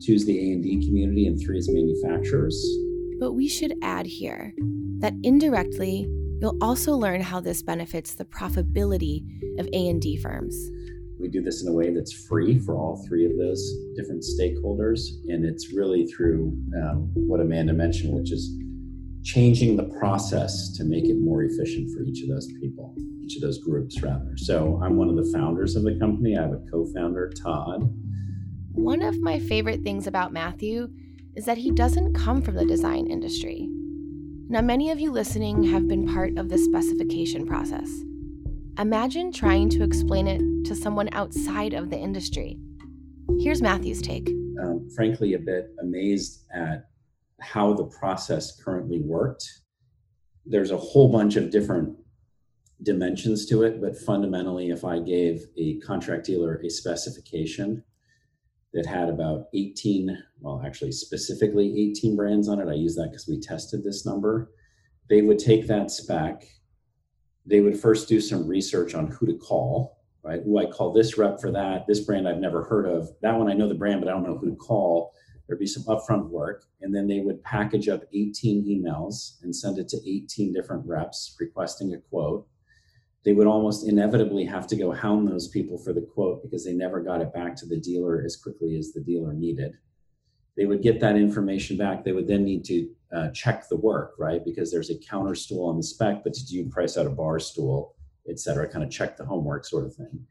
two 0.00 0.14
is 0.14 0.24
the 0.24 0.52
A&D 0.52 0.86
community, 0.86 1.26
and 1.26 1.38
three 1.40 1.58
is 1.58 1.68
manufacturers. 1.68 2.64
But 3.18 3.32
we 3.32 3.48
should 3.48 3.74
add 3.82 4.06
here 4.06 4.54
that 5.00 5.14
indirectly, 5.22 6.08
You'll 6.40 6.56
also 6.62 6.94
learn 6.96 7.20
how 7.20 7.40
this 7.40 7.62
benefits 7.62 8.14
the 8.14 8.24
profitability 8.24 9.24
of 9.58 9.66
A&D 9.74 10.16
firms. 10.22 10.56
We 11.20 11.28
do 11.28 11.42
this 11.42 11.62
in 11.62 11.68
a 11.68 11.72
way 11.72 11.92
that's 11.92 12.12
free 12.26 12.58
for 12.58 12.74
all 12.76 13.04
three 13.06 13.26
of 13.26 13.36
those 13.36 13.62
different 13.94 14.22
stakeholders, 14.22 15.00
and 15.28 15.44
it's 15.44 15.70
really 15.74 16.06
through 16.06 16.56
um, 16.82 17.10
what 17.14 17.40
Amanda 17.40 17.74
mentioned, 17.74 18.14
which 18.14 18.32
is 18.32 18.50
changing 19.22 19.76
the 19.76 19.84
process 19.98 20.72
to 20.78 20.84
make 20.84 21.04
it 21.04 21.20
more 21.20 21.42
efficient 21.42 21.90
for 21.94 22.02
each 22.04 22.22
of 22.22 22.30
those 22.30 22.46
people. 22.58 22.94
each 23.22 23.36
of 23.36 23.42
those 23.42 23.58
groups 23.58 24.00
rather. 24.00 24.34
So 24.36 24.80
I'm 24.82 24.96
one 24.96 25.10
of 25.10 25.16
the 25.16 25.30
founders 25.30 25.76
of 25.76 25.82
the 25.82 25.98
company. 25.98 26.38
I 26.38 26.42
have 26.42 26.52
a 26.52 26.62
co-founder, 26.70 27.32
Todd. 27.42 27.82
One 28.72 29.02
of 29.02 29.20
my 29.20 29.38
favorite 29.38 29.82
things 29.82 30.06
about 30.06 30.32
Matthew 30.32 30.88
is 31.36 31.44
that 31.44 31.58
he 31.58 31.70
doesn't 31.70 32.14
come 32.14 32.40
from 32.40 32.56
the 32.56 32.64
design 32.64 33.08
industry. 33.08 33.68
Now, 34.50 34.62
many 34.62 34.90
of 34.90 34.98
you 34.98 35.12
listening 35.12 35.62
have 35.62 35.86
been 35.86 36.12
part 36.12 36.36
of 36.36 36.48
the 36.48 36.58
specification 36.58 37.46
process. 37.46 37.88
Imagine 38.80 39.30
trying 39.30 39.68
to 39.70 39.84
explain 39.84 40.26
it 40.26 40.64
to 40.64 40.74
someone 40.74 41.08
outside 41.12 41.72
of 41.72 41.88
the 41.88 41.96
industry. 41.96 42.58
Here's 43.38 43.62
Matthew's 43.62 44.02
take. 44.02 44.28
Um, 44.60 44.90
frankly, 44.92 45.34
a 45.34 45.38
bit 45.38 45.72
amazed 45.80 46.46
at 46.52 46.88
how 47.40 47.74
the 47.74 47.84
process 47.84 48.60
currently 48.60 49.00
worked. 49.00 49.48
There's 50.44 50.72
a 50.72 50.76
whole 50.76 51.12
bunch 51.12 51.36
of 51.36 51.52
different 51.52 51.96
dimensions 52.82 53.46
to 53.50 53.62
it, 53.62 53.80
but 53.80 53.96
fundamentally, 53.96 54.70
if 54.70 54.84
I 54.84 54.98
gave 54.98 55.44
a 55.58 55.78
contract 55.78 56.26
dealer 56.26 56.60
a 56.64 56.70
specification 56.70 57.84
that 58.72 58.86
had 58.86 59.08
about 59.08 59.46
18, 59.54 60.16
well, 60.40 60.62
actually, 60.64 60.92
specifically 60.92 61.90
18 61.90 62.16
brands 62.16 62.48
on 62.48 62.60
it, 62.60 62.68
I 62.68 62.74
use 62.74 62.94
that 62.96 63.08
because 63.10 63.26
we 63.26 63.40
tested 63.40 63.82
this 63.82 64.06
number. 64.06 64.52
They 65.08 65.22
would 65.22 65.38
take 65.38 65.66
that 65.66 65.90
spec, 65.90 66.44
they 67.46 67.60
would 67.60 67.78
first 67.78 68.08
do 68.08 68.20
some 68.20 68.46
research 68.46 68.94
on 68.94 69.08
who 69.08 69.26
to 69.26 69.34
call, 69.34 69.98
right? 70.22 70.40
Who 70.44 70.58
I 70.58 70.66
call 70.66 70.92
this 70.92 71.18
rep 71.18 71.40
for 71.40 71.50
that, 71.50 71.86
this 71.86 72.00
brand 72.00 72.28
I've 72.28 72.38
never 72.38 72.64
heard 72.64 72.86
of, 72.86 73.08
that 73.22 73.36
one 73.36 73.50
I 73.50 73.54
know 73.54 73.68
the 73.68 73.74
brand, 73.74 74.00
but 74.00 74.08
I 74.08 74.12
don't 74.12 74.22
know 74.22 74.38
who 74.38 74.50
to 74.50 74.56
call. 74.56 75.12
There'd 75.46 75.58
be 75.58 75.66
some 75.66 75.82
upfront 75.84 76.28
work, 76.28 76.64
and 76.80 76.94
then 76.94 77.08
they 77.08 77.20
would 77.20 77.42
package 77.42 77.88
up 77.88 78.04
18 78.14 78.64
emails 78.66 79.42
and 79.42 79.54
send 79.54 79.78
it 79.78 79.88
to 79.88 79.96
18 80.08 80.52
different 80.52 80.86
reps 80.86 81.36
requesting 81.40 81.92
a 81.94 81.98
quote 81.98 82.46
they 83.24 83.32
would 83.32 83.46
almost 83.46 83.86
inevitably 83.86 84.44
have 84.44 84.66
to 84.68 84.76
go 84.76 84.92
hound 84.92 85.28
those 85.28 85.48
people 85.48 85.76
for 85.76 85.92
the 85.92 86.00
quote 86.00 86.42
because 86.42 86.64
they 86.64 86.72
never 86.72 87.00
got 87.00 87.20
it 87.20 87.32
back 87.32 87.54
to 87.56 87.66
the 87.66 87.78
dealer 87.78 88.22
as 88.24 88.36
quickly 88.36 88.76
as 88.76 88.92
the 88.92 89.00
dealer 89.00 89.32
needed. 89.32 89.76
They 90.56 90.64
would 90.64 90.82
get 90.82 91.00
that 91.00 91.16
information 91.16 91.76
back. 91.76 92.02
They 92.02 92.12
would 92.12 92.26
then 92.26 92.44
need 92.44 92.64
to 92.66 92.88
uh, 93.14 93.28
check 93.30 93.68
the 93.68 93.76
work, 93.76 94.14
right? 94.18 94.44
Because 94.44 94.70
there's 94.70 94.90
a 94.90 94.98
counter 94.98 95.34
stool 95.34 95.68
on 95.68 95.76
the 95.76 95.82
spec, 95.82 96.24
but 96.24 96.32
did 96.32 96.50
you 96.50 96.68
price 96.68 96.96
out 96.96 97.06
a 97.06 97.10
bar 97.10 97.38
stool, 97.38 97.94
et 98.28 98.38
cetera, 98.38 98.68
kind 98.68 98.84
of 98.84 98.90
check 98.90 99.16
the 99.16 99.24
homework 99.24 99.64
sort 99.64 99.84
of 99.84 99.94
thing. 99.94 100.26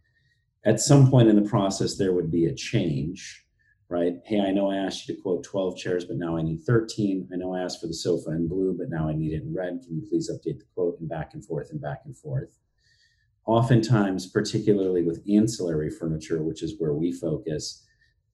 At 0.65 0.79
some 0.79 1.09
point 1.09 1.29
in 1.29 1.35
the 1.41 1.49
process, 1.49 1.95
there 1.95 2.13
would 2.13 2.31
be 2.31 2.45
a 2.45 2.53
change, 2.53 3.45
right? 3.87 4.15
Hey, 4.25 4.41
I 4.41 4.51
know 4.51 4.71
I 4.71 4.77
asked 4.77 5.07
you 5.07 5.15
to 5.15 5.21
quote 5.21 5.43
12 5.43 5.77
chairs, 5.77 6.05
but 6.05 6.17
now 6.17 6.37
I 6.37 6.41
need 6.41 6.63
13. 6.63 7.29
I 7.31 7.35
know 7.37 7.53
I 7.53 7.61
asked 7.61 7.79
for 7.79 7.87
the 7.87 7.93
sofa 7.93 8.31
in 8.31 8.47
blue, 8.47 8.75
but 8.77 8.89
now 8.89 9.07
I 9.07 9.13
need 9.13 9.33
it 9.33 9.43
in 9.43 9.53
red. 9.53 9.81
Can 9.85 9.95
you 9.95 10.07
please 10.09 10.29
update 10.29 10.59
the 10.59 10.65
quote 10.75 10.99
and 10.99 11.07
back 11.07 11.33
and 11.33 11.45
forth 11.45 11.71
and 11.71 11.81
back 11.81 12.01
and 12.05 12.17
forth? 12.17 12.57
Oftentimes, 13.45 14.27
particularly 14.27 15.03
with 15.03 15.23
ancillary 15.29 15.89
furniture, 15.89 16.43
which 16.43 16.63
is 16.63 16.75
where 16.79 16.93
we 16.93 17.11
focus, 17.11 17.85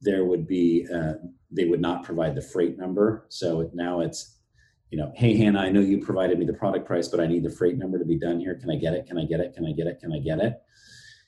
there 0.02 0.26
would 0.26 0.46
be 0.48 0.88
uh, 0.94 1.13
they 1.52 1.65
would 1.65 1.82
not 1.82 2.04
provide 2.04 2.36
the 2.36 2.41
freight 2.41 2.78
number. 2.78 3.26
So 3.30 3.70
now 3.74 4.02
it's, 4.02 4.39
you 4.91 4.98
know, 4.98 5.12
hey 5.15 5.36
Hannah, 5.38 5.60
I 5.60 5.72
know 5.72 5.80
you 5.80 6.04
provided 6.04 6.38
me 6.38 6.46
the 6.46 6.54
product 6.54 6.86
price, 6.86 7.08
but 7.08 7.20
I 7.20 7.28
need 7.28 7.44
the 7.44 7.50
freight 7.50 7.78
number 7.78 7.98
to 7.98 8.06
be 8.06 8.20
done 8.20 8.39
here. 8.39 8.56
Can 8.56 8.70
I 8.70 8.76
get 8.76 8.94
it? 8.94 9.08
Can 9.08 9.18
I 9.18 9.26
get 9.26 9.39
it? 9.39 9.54
Can 9.54 9.65
I 9.65 9.72
get 9.72 9.88
it? 9.88 10.00
Can 10.00 10.12
I 10.12 10.20
get 10.20 10.39
it? 10.39 10.62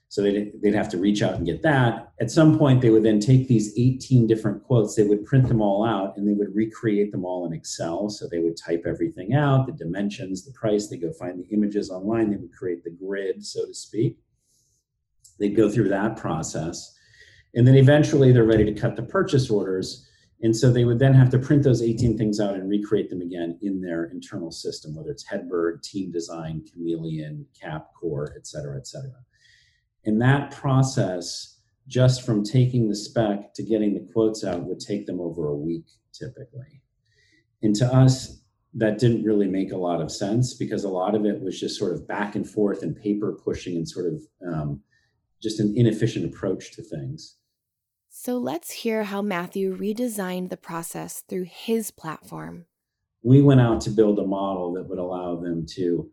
So 0.10 0.22
they'd, 0.22 0.54
they'd 0.62 0.74
have 0.74 0.90
to 0.90 0.98
reach 0.98 1.22
out 1.22 1.36
and 1.36 1.46
get 1.46 1.62
that. 1.64 2.14
At 2.22 2.32
some 2.32 2.58
point, 2.58 2.82
they 2.82 2.90
would 2.90 3.04
then 3.04 3.20
take 3.20 3.48
these 3.48 3.78
18 3.78 4.26
different 4.26 4.64
quotes, 4.64 4.96
they 4.96 5.04
would 5.04 5.26
print 5.26 5.48
them 5.48 5.62
all 5.62 5.86
out 5.86 6.16
and 6.16 6.28
they 6.28 6.34
would 6.34 6.56
recreate 6.56 7.12
them 7.12 7.26
all 7.26 7.46
in 7.46 7.54
Excel. 7.54 8.10
So 8.10 8.28
they 8.28 8.40
would 8.40 8.56
type 8.56 8.84
everything 8.86 9.34
out 9.34 9.66
the 9.66 9.74
dimensions, 9.74 10.46
the 10.46 10.54
price, 10.54 10.88
they 10.88 10.98
go 10.98 11.12
find 11.12 11.38
the 11.38 11.54
images 11.54 11.90
online, 11.90 12.30
they 12.30 12.38
would 12.38 12.54
create 12.54 12.84
the 12.84 12.92
grid, 12.92 13.46
so 13.46 13.66
to 13.66 13.74
speak. 13.74 14.18
They'd 15.40 15.56
go 15.56 15.70
through 15.70 15.90
that 15.90 16.16
process. 16.16 16.96
And 17.56 17.68
then 17.68 17.76
eventually 17.76 18.32
they're 18.32 18.46
ready 18.46 18.66
to 18.66 18.74
cut 18.74 18.96
the 18.96 19.04
purchase 19.04 19.50
orders. 19.50 20.08
And 20.42 20.56
so 20.56 20.72
they 20.72 20.86
would 20.86 21.00
then 21.00 21.16
have 21.16 21.30
to 21.32 21.40
print 21.40 21.64
those 21.64 21.82
18 21.82 22.18
things 22.18 22.40
out 22.40 22.54
and 22.54 22.70
recreate 22.70 23.10
them 23.10 23.22
again 23.22 23.58
in 23.62 23.82
their 23.82 24.06
internal 24.06 24.52
system, 24.52 24.96
whether 24.96 25.10
it's 25.10 25.26
Hedberg, 25.26 25.82
Team 25.82 26.12
Design, 26.12 26.64
Chameleon, 26.72 27.46
Capcore, 27.60 28.36
et 28.36 28.46
cetera, 28.46 28.78
et 28.78 28.86
cetera. 28.86 29.16
And 30.06 30.22
that 30.22 30.52
process, 30.52 31.60
just 31.88 32.26
from 32.26 32.44
taking 32.44 32.88
the 32.88 32.96
spec 32.96 33.54
to 33.56 33.64
getting 33.64 33.94
the 33.94 34.08
quotes 34.14 34.44
out, 34.44 34.66
would 34.66 34.80
take 34.80 35.06
them 35.06 35.20
over 35.20 35.48
a 35.48 35.56
week 35.56 35.86
typically. 36.14 36.82
And 37.62 37.76
to 37.76 37.86
us, 37.86 38.42
that 38.74 39.00
didn't 39.00 39.24
really 39.24 39.48
make 39.48 39.72
a 39.72 39.78
lot 39.78 40.02
of 40.02 40.12
sense 40.12 40.54
because 40.54 40.84
a 40.84 40.90
lot 40.90 41.16
of 41.16 41.26
it 41.26 41.42
was 41.42 41.60
just 41.60 41.78
sort 41.78 41.94
of 41.94 42.08
back 42.08 42.36
and 42.36 42.48
forth 42.48 42.84
and 42.84 42.96
paper 42.96 43.38
pushing 43.44 43.76
and 43.76 43.88
sort 43.88 44.14
of 44.14 44.22
um, 44.46 44.82
just 45.42 45.60
an 45.60 45.74
inefficient 45.76 46.26
approach 46.26 46.74
to 46.76 46.84
things. 46.84 47.38
So 48.10 48.38
let's 48.38 48.72
hear 48.72 49.04
how 49.04 49.22
Matthew 49.22 49.76
redesigned 49.76 50.50
the 50.50 50.58
process 50.58 51.22
through 51.22 51.46
his 51.50 51.92
platform. 51.92 52.66
We 53.24 53.42
went 53.42 53.62
out 53.62 53.82
to 53.82 53.90
build 53.90 54.20
a 54.20 54.26
model 54.26 54.74
that 54.74 54.88
would 54.90 55.00
allow 55.00 55.36
them 55.36 55.66
to 55.76 56.10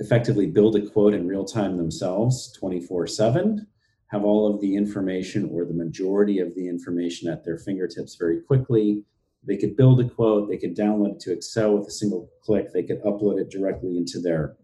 effectively 0.00 0.46
build 0.46 0.76
a 0.76 0.86
quote 0.88 1.14
in 1.14 1.26
real 1.26 1.44
time 1.44 1.76
themselves 1.76 2.52
24 2.58 3.06
7 3.06 3.66
have 4.08 4.24
all 4.24 4.52
of 4.52 4.60
the 4.60 4.74
information 4.74 5.50
or 5.52 5.64
the 5.64 5.74
majority 5.74 6.38
of 6.38 6.54
the 6.54 6.66
information 6.66 7.28
at 7.28 7.44
their 7.44 7.58
fingertips 7.58 8.16
very 8.16 8.40
quickly. 8.40 9.04
They 9.46 9.58
could 9.58 9.76
build 9.76 10.00
a 10.00 10.08
quote 10.08 10.48
they 10.48 10.56
could 10.56 10.76
download 10.76 11.14
it 11.14 11.20
to 11.20 11.32
excel 11.32 11.76
with 11.76 11.88
a 11.88 11.92
single 11.92 12.30
click 12.42 12.72
they 12.72 12.82
could 12.82 13.02
upload 13.02 13.40
it 13.40 13.50
directly 13.50 13.96
into 13.96 14.20
their 14.20 14.56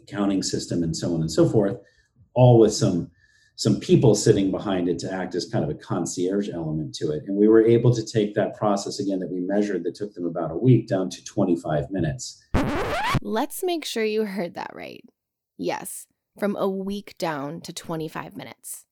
accounting 0.00 0.42
system 0.42 0.82
and 0.82 0.96
so 0.96 1.14
on 1.14 1.20
and 1.20 1.30
so 1.30 1.48
forth 1.48 1.78
all 2.34 2.58
with 2.58 2.74
some 2.74 3.10
some 3.56 3.78
people 3.78 4.14
sitting 4.14 4.50
behind 4.50 4.88
it 4.88 4.98
to 4.98 5.12
act 5.12 5.34
as 5.34 5.46
kind 5.46 5.64
of 5.64 5.70
a 5.70 5.74
concierge 5.74 6.48
element 6.48 6.92
to 6.96 7.12
it. 7.12 7.22
And 7.26 7.36
we 7.36 7.46
were 7.46 7.64
able 7.64 7.94
to 7.94 8.04
take 8.04 8.34
that 8.34 8.56
process 8.56 8.98
again 8.98 9.20
that 9.20 9.30
we 9.30 9.38
measured 9.38 9.84
that 9.84 9.94
took 9.94 10.12
them 10.12 10.26
about 10.26 10.50
a 10.50 10.56
week 10.56 10.88
down 10.88 11.08
to 11.10 11.24
25 11.24 11.90
minutes 11.90 12.43
Let's 13.22 13.62
make 13.64 13.84
sure 13.84 14.04
you 14.04 14.24
heard 14.24 14.54
that 14.54 14.70
right. 14.74 15.04
Yes, 15.56 16.06
from 16.38 16.56
a 16.56 16.68
week 16.68 17.16
down 17.18 17.60
to 17.62 17.72
25 17.72 18.36
minutes. 18.36 18.84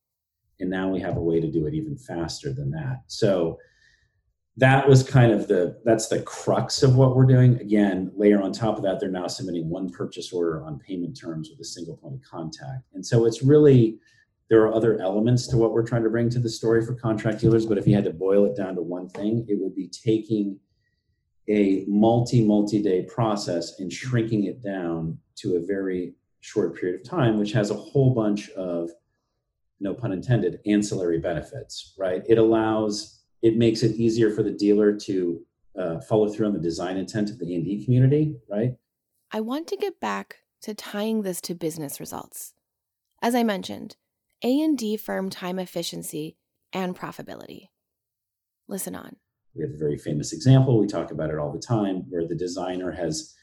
And 0.60 0.70
now 0.70 0.88
we 0.88 1.00
have 1.00 1.16
a 1.16 1.22
way 1.22 1.40
to 1.40 1.50
do 1.50 1.66
it 1.66 1.74
even 1.74 1.96
faster 1.96 2.52
than 2.52 2.70
that. 2.70 3.02
So 3.08 3.58
that 4.56 4.88
was 4.88 5.02
kind 5.02 5.32
of 5.32 5.48
the 5.48 5.80
that's 5.84 6.08
the 6.08 6.22
crux 6.22 6.82
of 6.82 6.96
what 6.96 7.16
we're 7.16 7.26
doing. 7.26 7.58
Again, 7.60 8.12
layer 8.14 8.42
on 8.42 8.52
top 8.52 8.76
of 8.76 8.82
that, 8.82 9.00
they're 9.00 9.10
now 9.10 9.26
submitting 9.26 9.68
one 9.68 9.90
purchase 9.90 10.32
order 10.32 10.62
on 10.62 10.78
payment 10.78 11.18
terms 11.18 11.50
with 11.50 11.60
a 11.60 11.64
single 11.64 11.96
point 11.96 12.14
of 12.14 12.22
contact. 12.22 12.84
And 12.92 13.04
so 13.04 13.24
it's 13.24 13.42
really 13.42 13.98
there 14.50 14.62
are 14.62 14.74
other 14.74 15.00
elements 15.00 15.46
to 15.48 15.56
what 15.56 15.72
we're 15.72 15.86
trying 15.86 16.04
to 16.04 16.10
bring 16.10 16.28
to 16.30 16.38
the 16.38 16.50
story 16.50 16.84
for 16.84 16.94
contract 16.94 17.40
dealers, 17.40 17.64
but 17.64 17.78
if 17.78 17.86
you 17.86 17.94
had 17.94 18.04
to 18.04 18.12
boil 18.12 18.44
it 18.44 18.54
down 18.54 18.74
to 18.74 18.82
one 18.82 19.08
thing, 19.08 19.46
it 19.48 19.58
would 19.58 19.74
be 19.74 19.88
taking 19.88 20.58
a 21.48 21.84
multi 21.88 22.44
multi 22.44 22.80
day 22.82 23.02
process 23.02 23.80
and 23.80 23.92
shrinking 23.92 24.44
it 24.44 24.62
down 24.62 25.18
to 25.36 25.56
a 25.56 25.60
very 25.60 26.14
short 26.40 26.76
period 26.76 27.00
of 27.00 27.08
time 27.08 27.38
which 27.38 27.52
has 27.52 27.70
a 27.70 27.74
whole 27.74 28.14
bunch 28.14 28.50
of 28.50 28.90
no 29.80 29.94
pun 29.94 30.12
intended 30.12 30.60
ancillary 30.66 31.18
benefits 31.18 31.94
right? 31.98 32.22
It 32.28 32.38
allows 32.38 33.20
it 33.42 33.56
makes 33.56 33.82
it 33.82 33.96
easier 33.96 34.30
for 34.30 34.42
the 34.42 34.52
dealer 34.52 34.96
to 34.96 35.40
uh, 35.76 36.00
follow 36.00 36.28
through 36.28 36.46
on 36.46 36.52
the 36.52 36.60
design 36.60 36.96
intent 36.96 37.30
of 37.30 37.38
the 37.38 37.54
a&d 37.54 37.84
community 37.84 38.36
right? 38.48 38.76
I 39.32 39.40
want 39.40 39.66
to 39.68 39.76
get 39.76 39.98
back 40.00 40.38
to 40.62 40.74
tying 40.74 41.22
this 41.22 41.40
to 41.42 41.54
business 41.54 41.98
results. 41.98 42.54
As 43.20 43.34
i 43.34 43.42
mentioned 43.42 43.96
a&d 44.44 44.96
firm 44.96 45.30
time 45.30 45.58
efficiency 45.58 46.36
and 46.72 46.96
profitability. 46.96 47.68
Listen 48.68 48.94
on 48.94 49.16
we 49.54 49.62
have 49.62 49.72
a 49.72 49.78
very 49.78 49.98
famous 49.98 50.32
example, 50.32 50.78
we 50.78 50.86
talk 50.86 51.10
about 51.10 51.30
it 51.30 51.38
all 51.38 51.52
the 51.52 51.58
time, 51.58 52.04
where 52.08 52.26
the 52.26 52.34
designer 52.34 52.90
has 52.92 53.34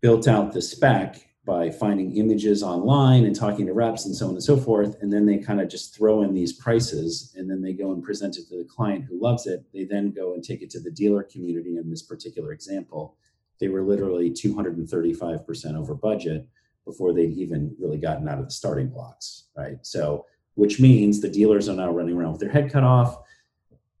built 0.00 0.28
out 0.28 0.52
the 0.52 0.62
spec 0.62 1.26
by 1.46 1.70
finding 1.70 2.16
images 2.16 2.62
online 2.62 3.24
and 3.24 3.34
talking 3.34 3.66
to 3.66 3.72
reps 3.72 4.04
and 4.04 4.14
so 4.14 4.26
on 4.26 4.32
and 4.32 4.42
so 4.42 4.56
forth. 4.56 4.96
And 5.00 5.12
then 5.12 5.24
they 5.24 5.38
kind 5.38 5.60
of 5.60 5.68
just 5.68 5.96
throw 5.96 6.22
in 6.22 6.34
these 6.34 6.52
prices 6.52 7.34
and 7.36 7.50
then 7.50 7.62
they 7.62 7.72
go 7.72 7.92
and 7.92 8.02
present 8.02 8.36
it 8.36 8.46
to 8.48 8.58
the 8.58 8.68
client 8.68 9.06
who 9.08 9.20
loves 9.20 9.46
it. 9.46 9.64
They 9.72 9.84
then 9.84 10.10
go 10.10 10.34
and 10.34 10.44
take 10.44 10.62
it 10.62 10.70
to 10.70 10.80
the 10.80 10.90
dealer 10.90 11.22
community 11.22 11.76
in 11.76 11.88
this 11.88 12.02
particular 12.02 12.52
example. 12.52 13.16
They 13.58 13.68
were 13.68 13.82
literally 13.82 14.30
235% 14.30 15.74
over 15.76 15.94
budget 15.94 16.46
before 16.84 17.12
they'd 17.12 17.36
even 17.36 17.74
really 17.78 17.98
gotten 17.98 18.28
out 18.28 18.38
of 18.38 18.44
the 18.44 18.50
starting 18.50 18.88
blocks, 18.88 19.48
right? 19.56 19.78
So, 19.82 20.26
which 20.54 20.80
means 20.80 21.20
the 21.20 21.28
dealers 21.28 21.68
are 21.68 21.76
now 21.76 21.90
running 21.90 22.16
around 22.16 22.32
with 22.32 22.40
their 22.40 22.50
head 22.50 22.70
cut 22.70 22.84
off 22.84 23.16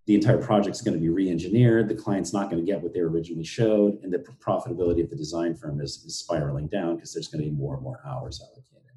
the 0.06 0.14
entire 0.14 0.38
project 0.38 0.74
is 0.74 0.82
going 0.82 0.94
to 0.94 1.00
be 1.00 1.08
re-engineered 1.08 1.88
the 1.88 1.94
client's 1.94 2.32
not 2.32 2.50
going 2.50 2.64
to 2.64 2.70
get 2.70 2.80
what 2.80 2.92
they 2.92 3.00
originally 3.00 3.44
showed 3.44 3.98
and 4.02 4.12
the 4.12 4.18
profitability 4.44 5.02
of 5.02 5.10
the 5.10 5.16
design 5.16 5.54
firm 5.54 5.80
is, 5.80 6.02
is 6.04 6.18
spiraling 6.18 6.66
down 6.68 6.96
because 6.96 7.12
there's 7.12 7.28
going 7.28 7.42
to 7.42 7.50
be 7.50 7.56
more 7.56 7.74
and 7.74 7.82
more 7.82 8.00
hours 8.06 8.40
allocated 8.42 8.96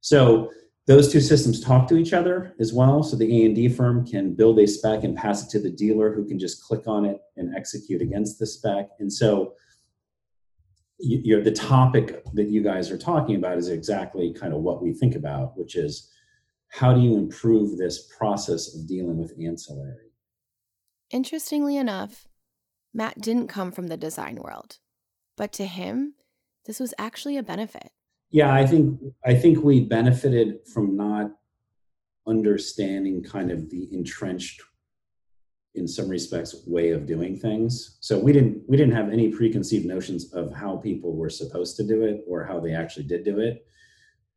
so 0.00 0.50
those 0.86 1.12
two 1.12 1.20
systems 1.20 1.60
talk 1.60 1.86
to 1.86 1.96
each 1.96 2.12
other 2.12 2.54
as 2.58 2.72
well 2.72 3.02
so 3.02 3.16
the 3.16 3.44
a&d 3.44 3.68
firm 3.68 4.06
can 4.06 4.34
build 4.34 4.58
a 4.58 4.66
spec 4.66 5.04
and 5.04 5.16
pass 5.16 5.44
it 5.44 5.50
to 5.50 5.60
the 5.60 5.70
dealer 5.70 6.12
who 6.14 6.26
can 6.26 6.38
just 6.38 6.62
click 6.62 6.86
on 6.86 7.04
it 7.04 7.20
and 7.36 7.54
execute 7.54 8.00
against 8.00 8.38
the 8.38 8.46
spec 8.46 8.88
and 8.98 9.12
so 9.12 9.54
you, 11.00 11.42
the 11.42 11.50
topic 11.50 12.24
that 12.34 12.48
you 12.48 12.62
guys 12.62 12.90
are 12.90 12.98
talking 12.98 13.36
about 13.36 13.58
is 13.58 13.68
exactly 13.68 14.32
kind 14.32 14.52
of 14.52 14.60
what 14.60 14.82
we 14.82 14.92
think 14.92 15.14
about, 15.14 15.56
which 15.56 15.76
is 15.76 16.10
how 16.68 16.92
do 16.92 17.00
you 17.00 17.16
improve 17.16 17.76
this 17.76 18.08
process 18.16 18.74
of 18.74 18.86
dealing 18.86 19.16
with 19.16 19.34
ancillary? 19.40 20.09
Interestingly 21.10 21.76
enough, 21.76 22.26
Matt 22.94 23.20
didn't 23.20 23.48
come 23.48 23.72
from 23.72 23.88
the 23.88 23.96
design 23.96 24.36
world, 24.36 24.78
but 25.36 25.52
to 25.54 25.66
him, 25.66 26.14
this 26.66 26.78
was 26.78 26.94
actually 26.98 27.36
a 27.36 27.42
benefit. 27.42 27.90
Yeah, 28.30 28.54
I 28.54 28.64
think 28.64 29.00
I 29.24 29.34
think 29.34 29.64
we 29.64 29.80
benefited 29.80 30.58
from 30.72 30.96
not 30.96 31.32
understanding 32.26 33.24
kind 33.24 33.50
of 33.50 33.70
the 33.70 33.88
entrenched 33.92 34.62
in 35.74 35.88
some 35.88 36.08
respects 36.08 36.54
way 36.66 36.90
of 36.90 37.06
doing 37.06 37.36
things 37.38 37.96
so 38.00 38.18
we 38.18 38.32
didn't 38.32 38.60
we 38.68 38.76
didn't 38.76 38.94
have 38.94 39.08
any 39.08 39.30
preconceived 39.30 39.86
notions 39.86 40.32
of 40.32 40.52
how 40.52 40.76
people 40.76 41.14
were 41.14 41.30
supposed 41.30 41.76
to 41.76 41.86
do 41.86 42.02
it 42.02 42.24
or 42.28 42.44
how 42.44 42.58
they 42.58 42.74
actually 42.74 43.04
did 43.04 43.24
do 43.24 43.38
it 43.38 43.64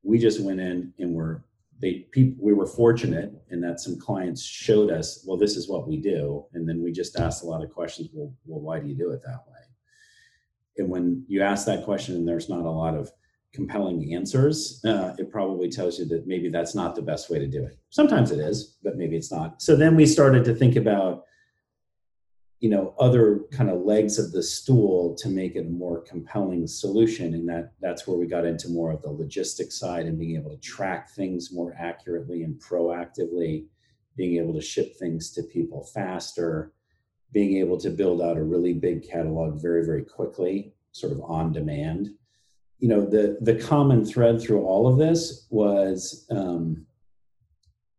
we 0.04 0.20
just 0.20 0.42
went 0.42 0.60
in 0.60 0.94
and 1.00 1.14
were 1.14 1.44
they 1.84 2.08
people 2.12 2.44
we 2.44 2.54
were 2.54 2.66
fortunate 2.66 3.34
in 3.52 3.60
that 3.60 3.80
some 3.80 4.00
clients 4.00 4.42
showed 4.42 4.90
us 4.90 5.24
well 5.28 5.38
this 5.38 5.58
is 5.58 5.68
what 5.68 5.88
we 5.88 5.98
do 5.98 6.46
and 6.54 6.68
then 6.68 6.82
we 6.82 6.92
just 6.92 7.20
asked 7.20 7.44
a 7.44 7.46
lot 7.46 7.64
of 7.64 7.70
questions 7.70 8.10
well, 8.14 8.34
well 8.46 8.62
why 8.62 8.80
do 8.80 8.88
you 8.88 8.96
do 8.96 9.12
it 9.12 9.22
that 9.24 9.44
way 9.48 9.62
and 10.78 10.90
when 10.90 11.24
you 11.28 11.42
ask 11.42 11.66
that 11.66 11.84
question 11.84 12.16
and 12.16 12.28
there's 12.28 12.50
not 12.50 12.66
a 12.66 12.70
lot 12.70 12.96
of 12.96 13.12
compelling 13.54 14.14
answers, 14.14 14.82
uh, 14.84 15.14
it 15.18 15.32
probably 15.32 15.70
tells 15.70 16.00
you 16.00 16.06
that 16.06 16.28
maybe 16.28 16.50
that's 16.50 16.74
not 16.74 16.96
the 16.96 17.02
best 17.02 17.30
way 17.30 17.40
to 17.40 17.48
do 17.48 17.64
it. 17.64 17.78
Sometimes 17.92 18.32
it 18.32 18.40
is, 18.40 18.78
but 18.84 18.98
maybe 18.98 19.16
it's 19.16 19.32
not. 19.32 19.62
So 19.62 19.76
then 19.76 19.96
we 19.96 20.06
started 20.06 20.44
to 20.46 20.56
think 20.56 20.76
about, 20.76 21.24
you 22.64 22.70
know, 22.70 22.96
other 22.98 23.42
kind 23.52 23.70
of 23.70 23.82
legs 23.82 24.18
of 24.18 24.32
the 24.32 24.42
stool 24.42 25.14
to 25.16 25.28
make 25.28 25.58
it 25.58 25.68
a 25.68 25.70
more 25.70 26.00
compelling 26.00 26.66
solution, 26.66 27.34
and 27.34 27.46
that 27.50 27.74
that's 27.82 28.08
where 28.08 28.18
we 28.18 28.26
got 28.26 28.46
into 28.46 28.70
more 28.70 28.90
of 28.90 29.02
the 29.02 29.12
logistics 29.12 29.78
side 29.78 30.06
and 30.06 30.18
being 30.18 30.38
able 30.38 30.50
to 30.50 30.62
track 30.62 31.12
things 31.12 31.52
more 31.52 31.76
accurately 31.78 32.44
and 32.44 32.58
proactively, 32.62 33.66
being 34.16 34.38
able 34.38 34.54
to 34.54 34.62
ship 34.62 34.96
things 34.96 35.30
to 35.32 35.44
people 35.44 35.84
faster, 35.94 36.72
being 37.34 37.58
able 37.58 37.78
to 37.78 37.90
build 37.90 38.22
out 38.22 38.38
a 38.38 38.44
really 38.44 38.72
big 38.72 39.06
catalog 39.06 39.62
very 39.62 39.86
very 39.86 40.06
quickly, 40.06 40.74
sort 40.94 41.12
of 41.12 41.20
on 41.20 41.52
demand. 41.52 42.12
You 42.80 42.88
know 42.88 43.06
the 43.06 43.40
the 43.42 43.56
common 43.56 44.06
thread 44.06 44.42
through 44.42 44.64
all 44.64 44.88
of 44.88 44.98
this 44.98 45.48
was 45.50 46.26
um, 46.32 46.86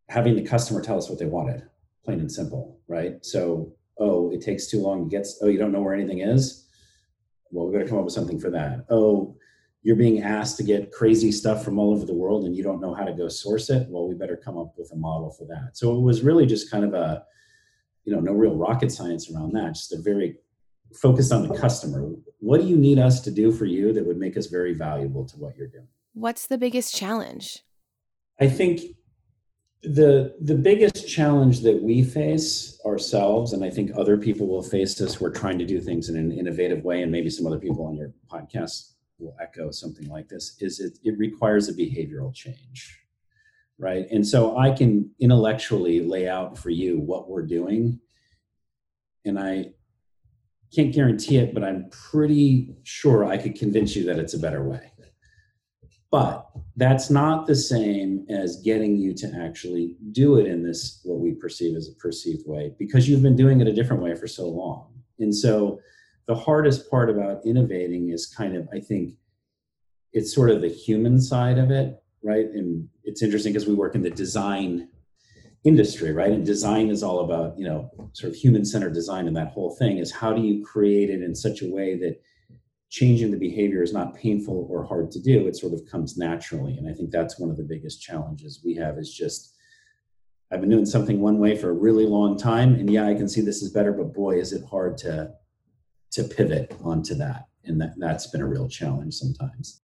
having 0.09 0.35
the 0.35 0.41
customer 0.41 0.81
tell 0.81 0.97
us 0.97 1.07
what 1.07 1.19
they 1.19 1.27
wanted 1.27 1.61
plain 2.03 2.19
and 2.19 2.31
simple 2.31 2.75
right? 2.87 3.23
So 3.25 3.73
oh 3.99 4.31
it 4.31 4.41
takes 4.41 4.67
too 4.67 4.81
long 4.81 5.09
to 5.09 5.15
get 5.15 5.27
oh 5.41 5.47
you 5.47 5.57
don't 5.57 5.71
know 5.71 5.81
where 5.81 5.93
anything 5.93 6.19
is 6.19 6.67
well 7.51 7.65
we've 7.65 7.77
got 7.77 7.83
to 7.83 7.89
come 7.89 7.99
up 7.99 8.05
with 8.05 8.13
something 8.13 8.39
for 8.39 8.49
that 8.49 8.85
oh 8.89 9.35
you're 9.83 9.95
being 9.95 10.23
asked 10.23 10.57
to 10.57 10.63
get 10.63 10.91
crazy 10.91 11.31
stuff 11.31 11.63
from 11.63 11.77
all 11.77 11.93
over 11.93 12.05
the 12.05 12.13
world 12.13 12.45
and 12.45 12.55
you 12.55 12.63
don't 12.63 12.81
know 12.81 12.93
how 12.93 13.03
to 13.03 13.13
go 13.13 13.27
source 13.27 13.69
it 13.69 13.87
well 13.89 14.07
we 14.07 14.15
better 14.15 14.37
come 14.37 14.57
up 14.57 14.73
with 14.77 14.91
a 14.91 14.95
model 14.95 15.31
for 15.31 15.45
that 15.45 15.71
so 15.73 15.95
it 15.95 16.01
was 16.01 16.21
really 16.21 16.45
just 16.45 16.71
kind 16.71 16.83
of 16.83 16.93
a 16.93 17.23
you 18.03 18.13
know 18.13 18.19
no 18.19 18.33
real 18.33 18.55
rocket 18.55 18.91
science 18.91 19.31
around 19.31 19.51
that 19.53 19.73
just 19.73 19.93
a 19.93 20.01
very 20.01 20.37
focused 20.93 21.31
on 21.31 21.47
the 21.47 21.57
customer. 21.57 22.11
What 22.39 22.61
do 22.61 22.67
you 22.67 22.77
need 22.77 22.99
us 22.99 23.21
to 23.21 23.31
do 23.31 23.51
for 23.51 23.65
you 23.65 23.93
that 23.93 24.05
would 24.05 24.17
make 24.17 24.37
us 24.37 24.47
very 24.47 24.73
valuable 24.73 25.25
to 25.25 25.37
what 25.37 25.55
you're 25.55 25.67
doing? 25.67 25.87
What's 26.13 26.47
the 26.47 26.57
biggest 26.57 26.95
challenge? 26.95 27.63
I 28.39 28.47
think 28.47 28.81
the 29.93 30.35
the 30.41 30.55
biggest 30.55 31.07
challenge 31.07 31.61
that 31.61 31.81
we 31.81 32.03
face 32.03 32.79
ourselves 32.85 33.53
and 33.53 33.63
i 33.63 33.69
think 33.69 33.91
other 33.95 34.17
people 34.17 34.47
will 34.47 34.63
face 34.63 34.95
this 34.95 35.19
we're 35.21 35.31
trying 35.31 35.57
to 35.57 35.65
do 35.65 35.79
things 35.79 36.09
in 36.09 36.17
an 36.17 36.31
innovative 36.31 36.83
way 36.83 37.01
and 37.01 37.11
maybe 37.11 37.29
some 37.29 37.45
other 37.45 37.59
people 37.59 37.85
on 37.85 37.95
your 37.95 38.11
podcast 38.29 38.93
will 39.19 39.35
echo 39.41 39.71
something 39.71 40.07
like 40.09 40.27
this 40.27 40.57
is 40.59 40.79
it, 40.79 40.97
it 41.03 41.17
requires 41.17 41.69
a 41.69 41.73
behavioral 41.73 42.33
change 42.33 42.99
right 43.77 44.07
and 44.11 44.25
so 44.25 44.57
i 44.57 44.69
can 44.69 45.09
intellectually 45.19 45.99
lay 46.01 46.27
out 46.27 46.57
for 46.57 46.69
you 46.69 46.99
what 46.99 47.29
we're 47.29 47.45
doing 47.45 47.99
and 49.25 49.39
i 49.39 49.65
can't 50.75 50.93
guarantee 50.93 51.37
it, 51.37 51.53
but 51.53 51.63
I'm 51.63 51.89
pretty 51.89 52.75
sure 52.83 53.23
I 53.23 53.37
could 53.37 53.55
convince 53.55 53.95
you 53.95 54.03
that 54.05 54.19
it's 54.19 54.33
a 54.33 54.39
better 54.39 54.63
way. 54.63 54.91
But 56.11 56.45
that's 56.77 57.09
not 57.09 57.47
the 57.47 57.55
same 57.55 58.25
as 58.29 58.61
getting 58.61 58.97
you 58.97 59.13
to 59.13 59.31
actually 59.39 59.95
do 60.11 60.37
it 60.37 60.47
in 60.47 60.63
this, 60.63 60.99
what 61.03 61.19
we 61.19 61.31
perceive 61.33 61.75
as 61.75 61.87
a 61.87 61.93
perceived 61.93 62.45
way, 62.45 62.73
because 62.77 63.07
you've 63.07 63.23
been 63.23 63.35
doing 63.35 63.61
it 63.61 63.67
a 63.67 63.73
different 63.73 64.03
way 64.03 64.13
for 64.15 64.27
so 64.27 64.47
long. 64.47 64.91
And 65.19 65.33
so 65.33 65.79
the 66.27 66.35
hardest 66.35 66.89
part 66.89 67.09
about 67.09 67.45
innovating 67.45 68.09
is 68.09 68.27
kind 68.27 68.57
of, 68.57 68.67
I 68.73 68.79
think, 68.79 69.13
it's 70.11 70.33
sort 70.33 70.49
of 70.49 70.61
the 70.61 70.69
human 70.69 71.21
side 71.21 71.57
of 71.57 71.71
it, 71.71 72.01
right? 72.23 72.45
And 72.45 72.87
it's 73.03 73.21
interesting 73.21 73.53
because 73.53 73.67
we 73.67 73.73
work 73.73 73.95
in 73.95 74.01
the 74.01 74.09
design 74.09 74.89
industry, 75.63 76.11
right? 76.11 76.31
And 76.31 76.45
design 76.45 76.89
is 76.89 77.03
all 77.03 77.21
about, 77.21 77.57
you 77.57 77.65
know, 77.65 77.89
sort 78.13 78.31
of 78.31 78.37
human 78.37 78.65
centered 78.65 78.93
design. 78.93 79.27
And 79.27 79.35
that 79.35 79.51
whole 79.51 79.75
thing 79.75 79.97
is 79.97 80.11
how 80.11 80.33
do 80.33 80.41
you 80.41 80.63
create 80.63 81.09
it 81.09 81.21
in 81.21 81.35
such 81.35 81.61
a 81.61 81.69
way 81.69 81.97
that 81.99 82.21
changing 82.95 83.29
the 83.29 83.37
behavior 83.37 83.83
is 83.83 83.91
not 83.91 84.15
painful 84.15 84.67
or 84.69 84.81
hard 84.81 85.11
to 85.11 85.19
do? 85.19 85.47
It 85.47 85.57
sort 85.57 85.73
of 85.73 85.85
comes 85.85 86.17
naturally. 86.17 86.77
And 86.77 86.87
I 86.87 86.93
think 86.93 87.11
that's 87.11 87.37
one 87.37 87.49
of 87.49 87.57
the 87.57 87.63
biggest 87.63 88.01
challenges 88.01 88.61
we 88.63 88.73
have 88.75 88.97
is 88.97 89.13
just, 89.13 89.57
I've 90.49 90.61
been 90.61 90.69
doing 90.69 90.85
something 90.85 91.19
one 91.19 91.37
way 91.37 91.57
for 91.57 91.71
a 91.71 91.73
really 91.73 92.05
long 92.05 92.37
time. 92.37 92.75
And 92.75 92.89
yeah, 92.89 93.05
I 93.05 93.13
can 93.13 93.27
see 93.27 93.41
this 93.41 93.61
is 93.61 93.73
better, 93.73 93.91
but 93.91 94.13
boy, 94.13 94.39
is 94.39 94.53
it 94.53 94.63
hard 94.63 94.97
to, 94.99 95.33
to 96.11 96.23
pivot 96.23 96.73
onto 96.81 97.15
that. 97.15 97.47
And 97.65 97.81
that, 97.81 97.95
that's 97.97 98.27
been 98.27 98.41
a 98.41 98.47
real 98.47 98.69
challenge 98.69 99.15
sometimes. 99.15 99.81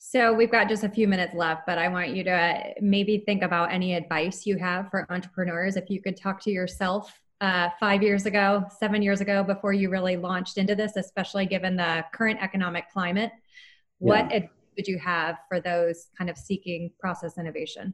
So 0.00 0.32
we've 0.32 0.50
got 0.50 0.68
just 0.68 0.82
a 0.82 0.88
few 0.88 1.06
minutes 1.06 1.34
left, 1.34 1.62
but 1.68 1.78
I 1.78 1.86
want 1.86 2.16
you 2.16 2.24
to 2.24 2.64
maybe 2.80 3.22
think 3.26 3.44
about 3.44 3.70
any 3.70 3.94
advice 3.94 4.44
you 4.44 4.56
have 4.56 4.90
for 4.90 5.06
entrepreneurs. 5.08 5.76
If 5.76 5.88
you 5.88 6.02
could 6.02 6.16
talk 6.16 6.40
to 6.42 6.50
yourself 6.50 7.16
uh, 7.40 7.70
five 7.78 8.02
years 8.02 8.26
ago, 8.26 8.64
seven 8.78 9.02
years 9.02 9.20
ago, 9.20 9.42
before 9.42 9.72
you 9.72 9.90
really 9.90 10.16
launched 10.16 10.58
into 10.58 10.74
this, 10.74 10.96
especially 10.96 11.46
given 11.46 11.76
the 11.76 12.04
current 12.12 12.42
economic 12.42 12.90
climate, 12.92 13.32
what 13.98 14.30
yeah. 14.30 14.36
advice 14.36 14.50
would 14.76 14.86
you 14.86 14.98
have 14.98 15.36
for 15.48 15.60
those 15.60 16.08
kind 16.16 16.30
of 16.30 16.36
seeking 16.36 16.90
process 16.98 17.38
innovation? 17.38 17.92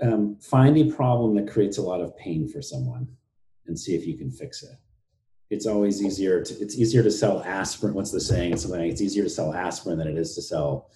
Um, 0.00 0.36
find 0.40 0.76
a 0.76 0.92
problem 0.92 1.34
that 1.36 1.50
creates 1.50 1.78
a 1.78 1.82
lot 1.82 2.00
of 2.00 2.16
pain 2.16 2.48
for 2.48 2.60
someone 2.60 3.08
and 3.66 3.78
see 3.78 3.94
if 3.94 4.06
you 4.06 4.16
can 4.16 4.30
fix 4.30 4.62
it 4.62 4.76
it's 5.52 5.66
always 5.66 6.02
easier 6.02 6.42
to 6.42 6.54
it's 6.60 6.78
easier 6.78 7.02
to 7.02 7.10
sell 7.10 7.42
aspirin 7.42 7.92
what's 7.92 8.10
the 8.10 8.20
saying 8.20 8.52
it's 8.52 8.62
something 8.62 8.80
like 8.80 8.90
it's 8.90 9.02
easier 9.02 9.22
to 9.22 9.30
sell 9.30 9.52
aspirin 9.52 9.98
than 9.98 10.08
it 10.08 10.16
is 10.16 10.34
to 10.34 10.40
sell 10.40 10.88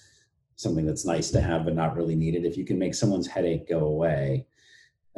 something 0.57 0.87
that's 0.87 1.05
nice 1.05 1.31
to 1.31 1.41
have 1.41 1.67
but 1.67 1.75
not 1.75 1.95
really 1.95 2.17
needed 2.17 2.47
if 2.47 2.57
you 2.57 2.65
can 2.65 2.79
make 2.79 2.95
someone's 2.95 3.27
headache 3.27 3.69
go 3.69 3.81
away 3.81 4.47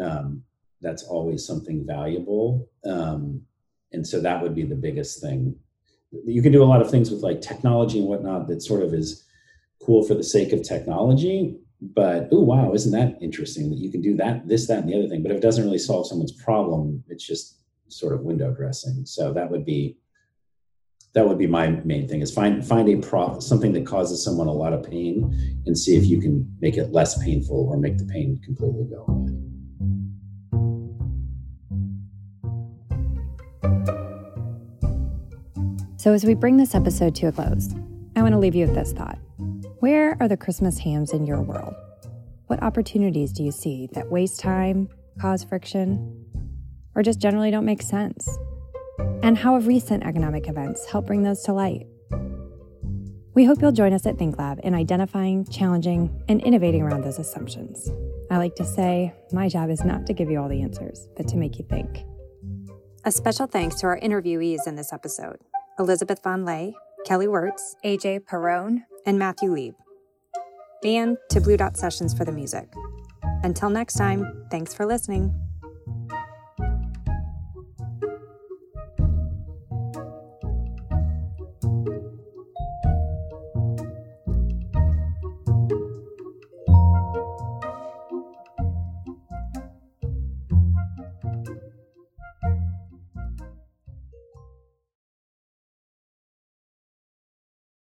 um, 0.00 0.42
that's 0.80 1.02
always 1.04 1.44
something 1.46 1.86
valuable 1.86 2.68
um, 2.84 3.42
and 3.92 4.06
so 4.06 4.20
that 4.20 4.42
would 4.42 4.54
be 4.54 4.64
the 4.64 4.74
biggest 4.74 5.20
thing 5.20 5.54
you 6.24 6.42
can 6.42 6.52
do 6.52 6.62
a 6.62 6.72
lot 6.72 6.80
of 6.80 6.90
things 6.90 7.10
with 7.10 7.22
like 7.22 7.40
technology 7.40 7.98
and 7.98 8.08
whatnot 8.08 8.48
that 8.48 8.62
sort 8.62 8.82
of 8.82 8.94
is 8.94 9.24
cool 9.82 10.02
for 10.02 10.14
the 10.14 10.22
sake 10.22 10.52
of 10.52 10.62
technology 10.62 11.58
but 11.80 12.28
oh 12.32 12.40
wow 12.40 12.72
isn't 12.72 12.92
that 12.92 13.16
interesting 13.22 13.70
that 13.70 13.78
you 13.78 13.90
can 13.90 14.00
do 14.00 14.16
that 14.16 14.46
this 14.48 14.66
that 14.66 14.78
and 14.78 14.88
the 14.88 14.98
other 14.98 15.08
thing 15.08 15.22
but 15.22 15.30
if 15.30 15.38
it 15.38 15.42
doesn't 15.42 15.64
really 15.64 15.78
solve 15.78 16.06
someone's 16.06 16.32
problem 16.32 17.02
it's 17.08 17.26
just 17.26 17.58
sort 17.88 18.14
of 18.14 18.22
window 18.22 18.52
dressing. 18.52 19.04
So 19.04 19.32
that 19.32 19.50
would 19.50 19.64
be 19.64 19.98
that 21.14 21.26
would 21.26 21.38
be 21.38 21.46
my 21.46 21.68
main 21.68 22.06
thing 22.06 22.20
is 22.20 22.32
find 22.32 22.64
find 22.64 22.88
a 22.88 22.96
pro 22.96 23.40
something 23.40 23.72
that 23.72 23.86
causes 23.86 24.22
someone 24.22 24.46
a 24.46 24.52
lot 24.52 24.74
of 24.74 24.88
pain 24.88 25.62
and 25.66 25.76
see 25.76 25.96
if 25.96 26.04
you 26.04 26.20
can 26.20 26.54
make 26.60 26.76
it 26.76 26.92
less 26.92 27.22
painful 27.22 27.68
or 27.68 27.78
make 27.78 27.98
the 27.98 28.04
pain 28.04 28.40
completely 28.44 28.84
go 28.84 29.04
away. 29.08 29.32
So 35.96 36.12
as 36.12 36.24
we 36.24 36.34
bring 36.34 36.56
this 36.56 36.74
episode 36.74 37.14
to 37.16 37.26
a 37.26 37.32
close, 37.32 37.74
I 38.16 38.22
want 38.22 38.32
to 38.32 38.38
leave 38.38 38.54
you 38.54 38.66
with 38.66 38.74
this 38.74 38.92
thought. 38.92 39.18
Where 39.80 40.16
are 40.20 40.28
the 40.28 40.36
Christmas 40.36 40.78
hams 40.78 41.12
in 41.12 41.26
your 41.26 41.42
world? 41.42 41.74
What 42.46 42.62
opportunities 42.62 43.32
do 43.32 43.42
you 43.42 43.52
see 43.52 43.88
that 43.92 44.10
waste 44.10 44.40
time, 44.40 44.88
cause 45.20 45.44
friction, 45.44 46.24
or 46.94 47.02
just 47.02 47.20
generally 47.20 47.50
don't 47.50 47.64
make 47.64 47.82
sense? 47.82 48.28
And 49.22 49.36
how 49.36 49.54
have 49.54 49.66
recent 49.66 50.04
economic 50.04 50.48
events 50.48 50.88
helped 50.88 51.08
bring 51.08 51.24
those 51.24 51.42
to 51.42 51.52
light? 51.52 51.86
We 53.34 53.44
hope 53.44 53.60
you'll 53.60 53.72
join 53.72 53.92
us 53.92 54.06
at 54.06 54.16
ThinkLab 54.16 54.60
in 54.60 54.74
identifying, 54.74 55.44
challenging, 55.46 56.22
and 56.28 56.40
innovating 56.40 56.82
around 56.82 57.04
those 57.04 57.18
assumptions. 57.18 57.90
I 58.30 58.38
like 58.38 58.56
to 58.56 58.64
say, 58.64 59.12
my 59.32 59.48
job 59.48 59.70
is 59.70 59.84
not 59.84 60.06
to 60.06 60.12
give 60.12 60.30
you 60.30 60.40
all 60.40 60.48
the 60.48 60.62
answers, 60.62 61.08
but 61.16 61.28
to 61.28 61.36
make 61.36 61.58
you 61.58 61.64
think. 61.68 62.04
A 63.08 63.10
special 63.10 63.46
thanks 63.46 63.76
to 63.76 63.86
our 63.86 63.98
interviewees 63.98 64.66
in 64.66 64.76
this 64.76 64.92
episode 64.92 65.38
Elizabeth 65.78 66.22
Von 66.22 66.44
Lay, 66.44 66.74
Kelly 67.06 67.26
Wirtz, 67.26 67.74
AJ 67.82 68.26
Perrone, 68.26 68.84
and 69.06 69.18
Matthew 69.18 69.50
Lieb. 69.50 69.74
And 70.84 71.16
to 71.30 71.40
Blue 71.40 71.56
Dot 71.56 71.78
Sessions 71.78 72.12
for 72.12 72.26
the 72.26 72.32
music. 72.32 72.70
Until 73.42 73.70
next 73.70 73.94
time, 73.94 74.44
thanks 74.50 74.74
for 74.74 74.84
listening. 74.84 75.47